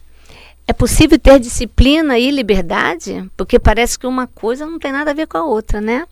é 0.67 0.73
possível 0.73 1.19
ter 1.19 1.39
disciplina 1.41 2.17
e 2.19 2.31
liberdade? 2.31 3.29
Porque 3.37 3.59
parece 3.59 3.99
que 3.99 4.07
uma 4.07 4.29
coisa 4.29 4.65
não 4.65 4.79
tem 4.79 4.93
nada 4.93 5.11
a 5.11 5.15
ver 5.15 5.27
com 5.27 5.37
a 5.37 5.45
outra, 5.45 5.81
né? 5.81 6.07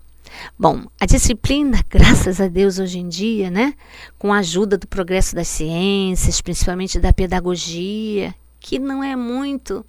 Bom, 0.59 0.87
a 1.01 1.07
disciplina, 1.07 1.83
graças 1.91 2.41
a 2.41 2.49
Deus, 2.49 2.79
hoje 2.79 2.99
em 2.99 3.09
dia, 3.09 3.51
né, 3.51 3.75
com 4.19 4.33
a 4.33 4.38
ajuda 4.38 4.77
do 4.77 4.87
progresso 4.87 5.35
das 5.35 5.49
ciências, 5.49 6.41
principalmente 6.41 6.99
da 6.99 7.12
pedagogia, 7.12 8.35
que 8.61 8.79
não 8.79 9.03
é 9.03 9.14
muito 9.14 9.85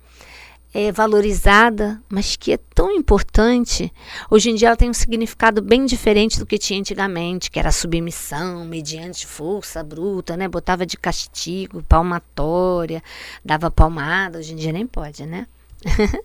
é, 0.74 0.92
valorizada, 0.92 2.02
mas 2.08 2.36
que 2.36 2.54
é 2.54 2.60
tão 2.76 2.92
importante. 2.92 3.92
Hoje 4.30 4.52
em 4.52 4.56
dia 4.56 4.68
ela 4.68 4.78
tem 4.78 4.90
um 4.90 4.94
significado 4.94 5.62
bem 5.62 5.86
diferente 5.86 6.38
do 6.38 6.46
que 6.46 6.58
tinha 6.58 6.80
antigamente, 6.80 7.50
que 7.50 7.60
era 7.60 7.72
submissão, 7.72 8.66
mediante 8.66 9.26
força 9.26 9.84
bruta, 9.84 10.38
né? 10.38 10.48
Botava 10.48 10.86
de 10.86 10.96
castigo, 10.96 11.84
palmatória, 11.84 13.02
dava 13.44 13.72
palmada. 13.72 14.40
Hoje 14.40 14.54
em 14.54 14.58
dia 14.58 14.72
nem 14.72 14.86
pode, 14.86 15.26
né? 15.26 15.48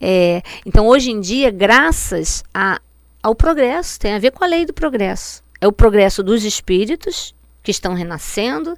é, 0.00 0.42
então, 0.64 0.86
hoje 0.86 1.10
em 1.10 1.20
dia, 1.20 1.50
graças 1.50 2.42
a, 2.52 2.80
ao 3.22 3.34
progresso, 3.34 3.98
tem 3.98 4.14
a 4.14 4.18
ver 4.18 4.32
com 4.32 4.44
a 4.44 4.46
lei 4.46 4.64
do 4.64 4.72
progresso. 4.72 5.42
É 5.60 5.66
o 5.66 5.72
progresso 5.72 6.22
dos 6.22 6.44
espíritos 6.44 7.34
que 7.62 7.70
estão 7.70 7.94
renascendo, 7.94 8.76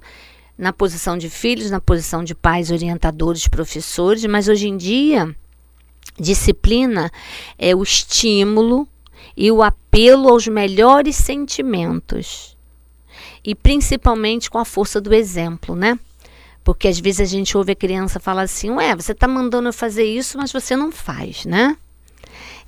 na 0.57 0.71
posição 0.71 1.17
de 1.17 1.29
filhos, 1.29 1.71
na 1.71 1.79
posição 1.79 2.23
de 2.23 2.35
pais, 2.35 2.69
orientadores, 2.69 3.47
professores, 3.47 4.23
mas 4.25 4.47
hoje 4.47 4.67
em 4.67 4.77
dia, 4.77 5.35
disciplina 6.19 7.11
é 7.57 7.75
o 7.75 7.81
estímulo 7.81 8.87
e 9.35 9.51
o 9.51 9.63
apelo 9.63 10.29
aos 10.29 10.47
melhores 10.47 11.15
sentimentos. 11.15 12.55
E 13.43 13.55
principalmente 13.55 14.51
com 14.51 14.59
a 14.59 14.65
força 14.65 15.01
do 15.01 15.13
exemplo, 15.13 15.75
né? 15.75 15.97
Porque 16.63 16.87
às 16.87 16.99
vezes 16.99 17.21
a 17.21 17.25
gente 17.25 17.57
ouve 17.57 17.71
a 17.71 17.75
criança 17.75 18.19
falar 18.19 18.43
assim: 18.43 18.69
Ué, 18.69 18.95
você 18.95 19.13
está 19.13 19.27
mandando 19.27 19.69
eu 19.69 19.73
fazer 19.73 20.03
isso, 20.03 20.37
mas 20.37 20.51
você 20.51 20.75
não 20.75 20.91
faz, 20.91 21.43
né? 21.45 21.75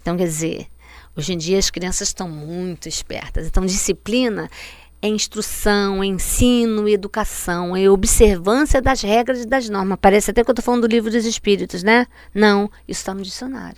Então, 0.01 0.17
quer 0.17 0.25
dizer, 0.25 0.67
Hoje 1.15 1.33
em 1.33 1.37
dia 1.37 1.59
as 1.59 1.69
crianças 1.69 2.07
estão 2.07 2.27
muito 2.27 2.89
espertas. 2.89 3.47
Então, 3.47 3.65
disciplina 3.65 4.49
é 5.01 5.07
instrução, 5.07 6.01
é 6.01 6.07
ensino, 6.07 6.87
educação, 6.87 7.75
é 7.75 7.89
observância 7.89 8.81
das 8.81 9.01
regras 9.01 9.41
e 9.41 9.45
das 9.45 9.69
normas. 9.69 9.99
Parece 10.01 10.31
até 10.31 10.43
que 10.43 10.49
eu 10.49 10.53
estou 10.53 10.63
falando 10.63 10.87
do 10.87 10.91
livro 10.91 11.11
dos 11.11 11.25
espíritos, 11.25 11.83
né? 11.83 12.07
Não, 12.33 12.71
isso 12.87 13.01
está 13.01 13.13
no 13.13 13.21
dicionário. 13.21 13.77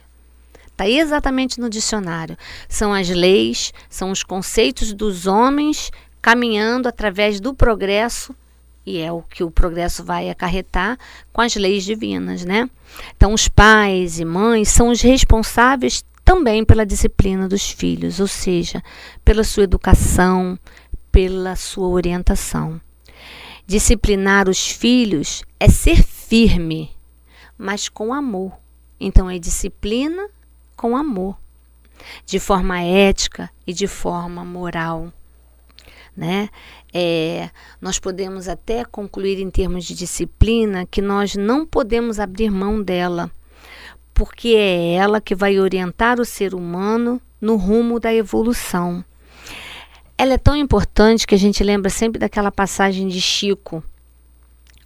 Está 0.67 0.88
exatamente 0.88 1.60
no 1.60 1.69
dicionário. 1.69 2.38
São 2.69 2.93
as 2.93 3.10
leis, 3.10 3.74
são 3.89 4.12
os 4.12 4.24
conceitos 4.24 4.93
dos 4.93 5.26
homens 5.26 5.91
caminhando 6.21 6.88
através 6.88 7.39
do 7.39 7.54
progresso 7.54 8.36
e 8.86 9.00
é 9.00 9.12
o 9.12 9.24
que 9.24 9.43
o 9.43 9.50
progresso 9.50 10.04
vai 10.04 10.30
acarretar 10.30 10.98
com 11.34 11.41
as 11.41 11.56
leis 11.56 11.84
divinas, 11.84 12.45
né? 12.45 12.69
Então, 13.17 13.34
os 13.34 13.48
pais 13.48 14.19
e 14.19 14.26
mães 14.26 14.69
são 14.69 14.89
os 14.89 15.02
responsáveis 15.02 16.04
também 16.26 16.66
pela 16.66 16.86
disciplina 16.86 17.48
dos 17.48 17.70
filhos, 17.70 18.20
ou 18.20 18.28
seja, 18.28 18.84
pela 19.24 19.44
sua 19.44 19.64
educação, 19.64 20.60
pela 21.12 21.56
sua 21.56 21.88
orientação. 21.88 22.82
Disciplinar 23.68 24.50
os 24.50 24.68
filhos 24.68 25.44
é 25.60 25.70
ser 25.70 26.04
firme, 26.04 26.92
mas 27.58 27.88
com 27.88 28.12
amor. 28.12 28.52
Então 29.00 29.30
é 29.30 29.38
disciplina 29.38 30.28
com 30.76 30.98
amor, 30.98 31.38
de 32.26 32.40
forma 32.40 32.82
ética 32.82 33.50
e 33.66 33.74
de 33.74 33.88
forma 33.88 34.44
moral. 34.44 35.14
né? 36.18 36.50
É, 36.94 37.50
nós 37.82 38.00
podemos 38.00 38.48
até 38.48 38.86
concluir 38.86 39.40
em 39.40 39.50
termos 39.50 39.84
de 39.84 39.94
disciplina 39.94 40.86
que 40.86 41.02
nós 41.02 41.36
não 41.36 41.66
podemos 41.66 42.20
abrir 42.20 42.50
mão 42.50 42.82
dela, 42.82 43.30
porque 44.15 44.56
é 44.56 44.93
ela 44.93 45.19
que 45.19 45.36
vai 45.36 45.60
orientar 45.60 46.19
o 46.21 46.25
ser 46.25 46.56
humano 46.56 47.21
no 47.39 47.58
rumo 47.58 47.99
da 47.99 48.12
evolução. 48.13 49.04
Ela 50.17 50.36
é 50.36 50.38
tão 50.38 50.56
importante 50.56 51.28
que 51.28 51.36
a 51.36 51.38
gente 51.38 51.62
lembra 51.62 51.89
sempre 51.89 52.17
daquela 52.17 52.49
passagem 52.49 53.10
de 53.10 53.19
Chico, 53.19 53.84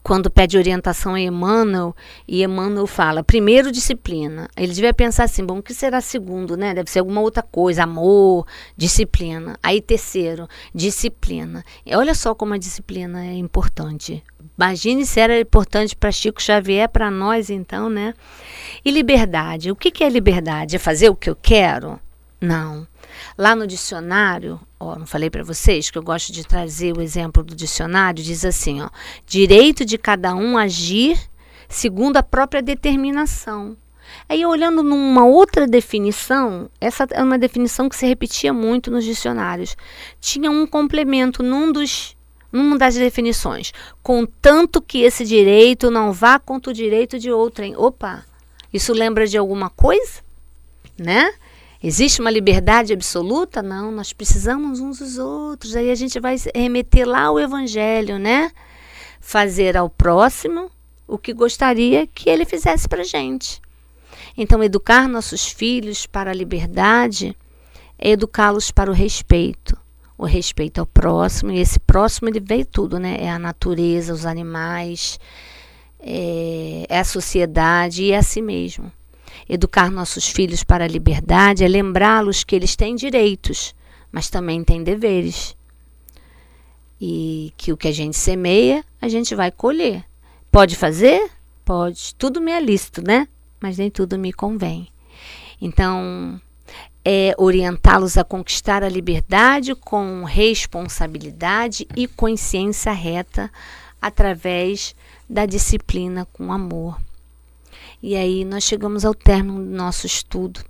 quando 0.09 0.31
pede 0.31 0.57
orientação 0.57 1.13
a 1.13 1.19
Emmanuel, 1.19 1.95
e 2.27 2.43
Emmanuel 2.43 2.87
fala, 2.87 3.23
primeiro 3.23 3.71
disciplina. 3.71 4.49
Ele 4.57 4.73
devia 4.73 4.91
pensar 4.91 5.25
assim, 5.25 5.45
bom, 5.45 5.59
o 5.59 5.61
que 5.61 5.71
será 5.71 6.01
segundo, 6.01 6.57
né? 6.57 6.73
Deve 6.73 6.89
ser 6.89 6.97
alguma 6.97 7.21
outra 7.21 7.43
coisa, 7.43 7.83
amor, 7.83 8.47
disciplina. 8.75 9.55
Aí 9.61 9.79
terceiro, 9.79 10.49
disciplina. 10.73 11.63
E 11.85 11.95
olha 11.95 12.15
só 12.15 12.33
como 12.33 12.55
a 12.55 12.57
disciplina 12.57 13.23
é 13.23 13.35
importante. 13.35 14.23
Imagine 14.57 15.05
se 15.05 15.19
era 15.19 15.39
importante 15.39 15.95
para 15.95 16.11
Chico 16.11 16.41
Xavier, 16.41 16.89
para 16.89 17.11
nós 17.11 17.51
então, 17.51 17.87
né? 17.87 18.15
E 18.83 18.89
liberdade. 18.89 19.69
O 19.69 19.75
que, 19.75 19.91
que 19.91 20.03
é 20.03 20.09
liberdade? 20.09 20.75
É 20.75 20.79
fazer 20.79 21.09
o 21.09 21.15
que 21.15 21.29
eu 21.29 21.35
quero? 21.35 21.99
Não. 22.41 22.87
Lá 23.38 23.55
no 23.55 23.67
dicionário, 23.67 24.60
ó, 24.79 24.95
não 24.95 25.05
falei 25.05 25.29
para 25.29 25.43
vocês 25.43 25.89
que 25.89 25.97
eu 25.97 26.03
gosto 26.03 26.32
de 26.32 26.45
trazer 26.45 26.97
o 26.97 27.01
exemplo 27.01 27.43
do 27.43 27.55
dicionário, 27.55 28.23
diz 28.23 28.45
assim, 28.45 28.82
ó, 28.82 28.89
direito 29.25 29.86
de 29.86 29.97
cada 29.97 30.34
um 30.36 30.58
agir 30.58 31.19
segundo 31.67 32.17
a 32.17 32.23
própria 32.23 32.62
determinação. 32.62 33.77
Aí 34.27 34.45
olhando 34.45 34.82
numa 34.82 35.25
outra 35.25 35.67
definição, 35.67 36.69
essa 36.82 37.08
é 37.12 37.23
uma 37.23 37.38
definição 37.38 37.88
que 37.88 37.95
se 37.95 38.08
repetia 38.08 38.51
muito 38.51 38.89
nos 38.89 39.05
dicionários. 39.05 39.77
Tinha 40.19 40.49
um 40.49 40.65
complemento 40.65 41.43
num 41.43 41.71
dos 41.71 42.17
numa 42.51 42.79
das 42.79 42.95
definições, 42.95 43.71
contanto 44.01 44.82
que 44.82 45.03
esse 45.03 45.23
direito 45.23 45.91
não 45.91 46.12
vá 46.12 46.39
contra 46.39 46.71
o 46.71 46.73
direito 46.73 47.19
de 47.19 47.32
outrem. 47.32 47.75
Opa, 47.77 48.25
isso 48.73 48.91
lembra 48.91 49.27
de 49.27 49.38
alguma 49.38 49.69
coisa? 49.69 50.21
Né? 50.97 51.32
Existe 51.81 52.19
uma 52.19 52.29
liberdade 52.29 52.91
absoluta? 52.91 53.63
Não, 53.63 53.91
nós 53.91 54.11
precisamos 54.11 54.81
uns 54.81 54.99
dos 54.99 55.17
outros. 55.17 55.75
Aí 55.75 55.89
a 55.89 55.95
gente 55.95 56.19
vai 56.19 56.35
remeter 56.53 57.07
lá 57.07 57.23
ao 57.23 57.39
Evangelho, 57.39 58.19
né? 58.19 58.51
Fazer 59.21 59.77
ao 59.77 59.89
próximo 59.89 60.69
o 61.07 61.17
que 61.17 61.33
gostaria 61.33 62.05
que 62.05 62.29
ele 62.29 62.43
fizesse 62.43 62.87
para 62.87 63.03
gente. 63.03 63.61
Então, 64.37 64.63
educar 64.63 65.07
nossos 65.07 65.47
filhos 65.47 66.05
para 66.05 66.31
a 66.31 66.33
liberdade 66.33 67.35
é 67.97 68.11
educá-los 68.11 68.71
para 68.71 68.91
o 68.91 68.93
respeito. 68.93 69.77
O 70.17 70.25
respeito 70.25 70.79
ao 70.79 70.85
próximo, 70.85 71.49
e 71.51 71.59
esse 71.59 71.79
próximo 71.79 72.27
ele 72.27 72.41
veio 72.41 72.65
tudo, 72.65 72.99
né? 72.99 73.17
É 73.21 73.29
a 73.29 73.39
natureza, 73.39 74.13
os 74.13 74.25
animais, 74.25 75.17
é, 75.97 76.85
é 76.89 76.99
a 76.99 77.05
sociedade 77.05 78.03
e 78.03 78.11
é 78.11 78.17
a 78.17 78.23
si 78.23 78.41
mesmo. 78.41 78.91
Educar 79.49 79.89
nossos 79.89 80.27
filhos 80.27 80.63
para 80.63 80.83
a 80.85 80.88
liberdade 80.88 81.63
é 81.63 81.67
lembrá-los 81.67 82.43
que 82.43 82.55
eles 82.55 82.75
têm 82.75 82.95
direitos, 82.95 83.73
mas 84.12 84.29
também 84.29 84.63
têm 84.63 84.83
deveres. 84.83 85.55
E 87.01 87.51
que 87.57 87.73
o 87.73 87.77
que 87.77 87.88
a 87.88 87.91
gente 87.91 88.15
semeia, 88.15 88.85
a 89.01 89.07
gente 89.07 89.33
vai 89.33 89.49
colher. 89.49 90.05
Pode 90.51 90.75
fazer? 90.75 91.31
Pode. 91.65 92.13
Tudo 92.15 92.39
me 92.39 92.51
é 92.51 92.59
lícito, 92.59 93.01
né? 93.01 93.27
Mas 93.59 93.79
nem 93.79 93.89
tudo 93.89 94.19
me 94.19 94.31
convém. 94.31 94.88
Então, 95.59 96.39
é 97.03 97.33
orientá-los 97.35 98.19
a 98.19 98.23
conquistar 98.23 98.83
a 98.83 98.89
liberdade 98.89 99.73
com 99.73 100.23
responsabilidade 100.25 101.88
e 101.95 102.05
consciência 102.07 102.91
reta 102.91 103.51
através 103.99 104.95
da 105.27 105.47
disciplina 105.47 106.27
com 106.31 106.53
amor. 106.53 106.99
E 108.01 108.15
aí 108.15 108.45
nós 108.45 108.63
chegamos 108.63 109.03
ao 109.03 109.13
término 109.13 109.57
do 109.62 109.75
nosso 109.75 110.07
estudo 110.07 110.62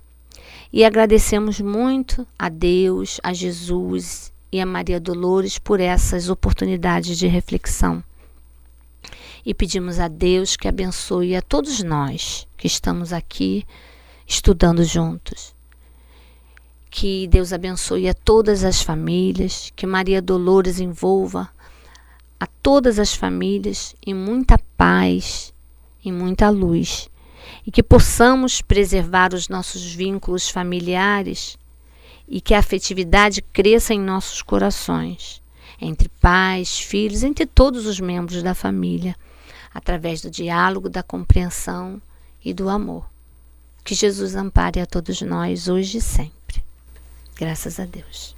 e 0.72 0.84
agradecemos 0.84 1.60
muito 1.60 2.26
a 2.36 2.48
Deus, 2.48 3.20
a 3.22 3.32
Jesus 3.32 4.32
e 4.50 4.60
a 4.60 4.66
Maria 4.66 4.98
Dolores 4.98 5.56
por 5.56 5.78
essas 5.78 6.28
oportunidades 6.28 7.16
de 7.16 7.28
reflexão. 7.28 8.02
E 9.46 9.54
pedimos 9.54 10.00
a 10.00 10.08
Deus 10.08 10.56
que 10.56 10.66
abençoe 10.66 11.36
a 11.36 11.42
todos 11.42 11.80
nós 11.84 12.48
que 12.56 12.66
estamos 12.66 13.12
aqui 13.12 13.64
estudando 14.26 14.82
juntos. 14.82 15.54
Que 16.90 17.28
Deus 17.28 17.52
abençoe 17.52 18.08
a 18.08 18.14
todas 18.14 18.64
as 18.64 18.82
famílias, 18.82 19.72
que 19.76 19.86
Maria 19.86 20.20
Dolores 20.20 20.80
envolva 20.80 21.48
a 22.40 22.46
todas 22.46 22.98
as 22.98 23.14
famílias 23.14 23.94
em 24.04 24.14
muita 24.14 24.58
paz, 24.76 25.54
em 26.04 26.12
muita 26.12 26.50
luz 26.50 27.08
e 27.66 27.70
que 27.70 27.82
possamos 27.82 28.60
preservar 28.60 29.34
os 29.34 29.48
nossos 29.48 29.92
vínculos 29.92 30.48
familiares 30.48 31.58
e 32.28 32.40
que 32.40 32.54
a 32.54 32.60
afetividade 32.60 33.42
cresça 33.42 33.92
em 33.92 34.00
nossos 34.00 34.40
corações, 34.40 35.42
entre 35.80 36.08
pais, 36.20 36.78
filhos, 36.78 37.22
entre 37.22 37.44
todos 37.44 37.86
os 37.86 37.98
membros 37.98 38.42
da 38.42 38.54
família, 38.54 39.16
através 39.74 40.20
do 40.20 40.30
diálogo, 40.30 40.88
da 40.88 41.02
compreensão 41.02 42.00
e 42.44 42.54
do 42.54 42.68
amor. 42.68 43.08
Que 43.82 43.94
Jesus 43.94 44.36
ampare 44.36 44.80
a 44.80 44.86
todos 44.86 45.20
nós 45.22 45.66
hoje 45.66 45.98
e 45.98 46.00
sempre. 46.00 46.62
Graças 47.36 47.80
a 47.80 47.84
Deus. 47.84 48.36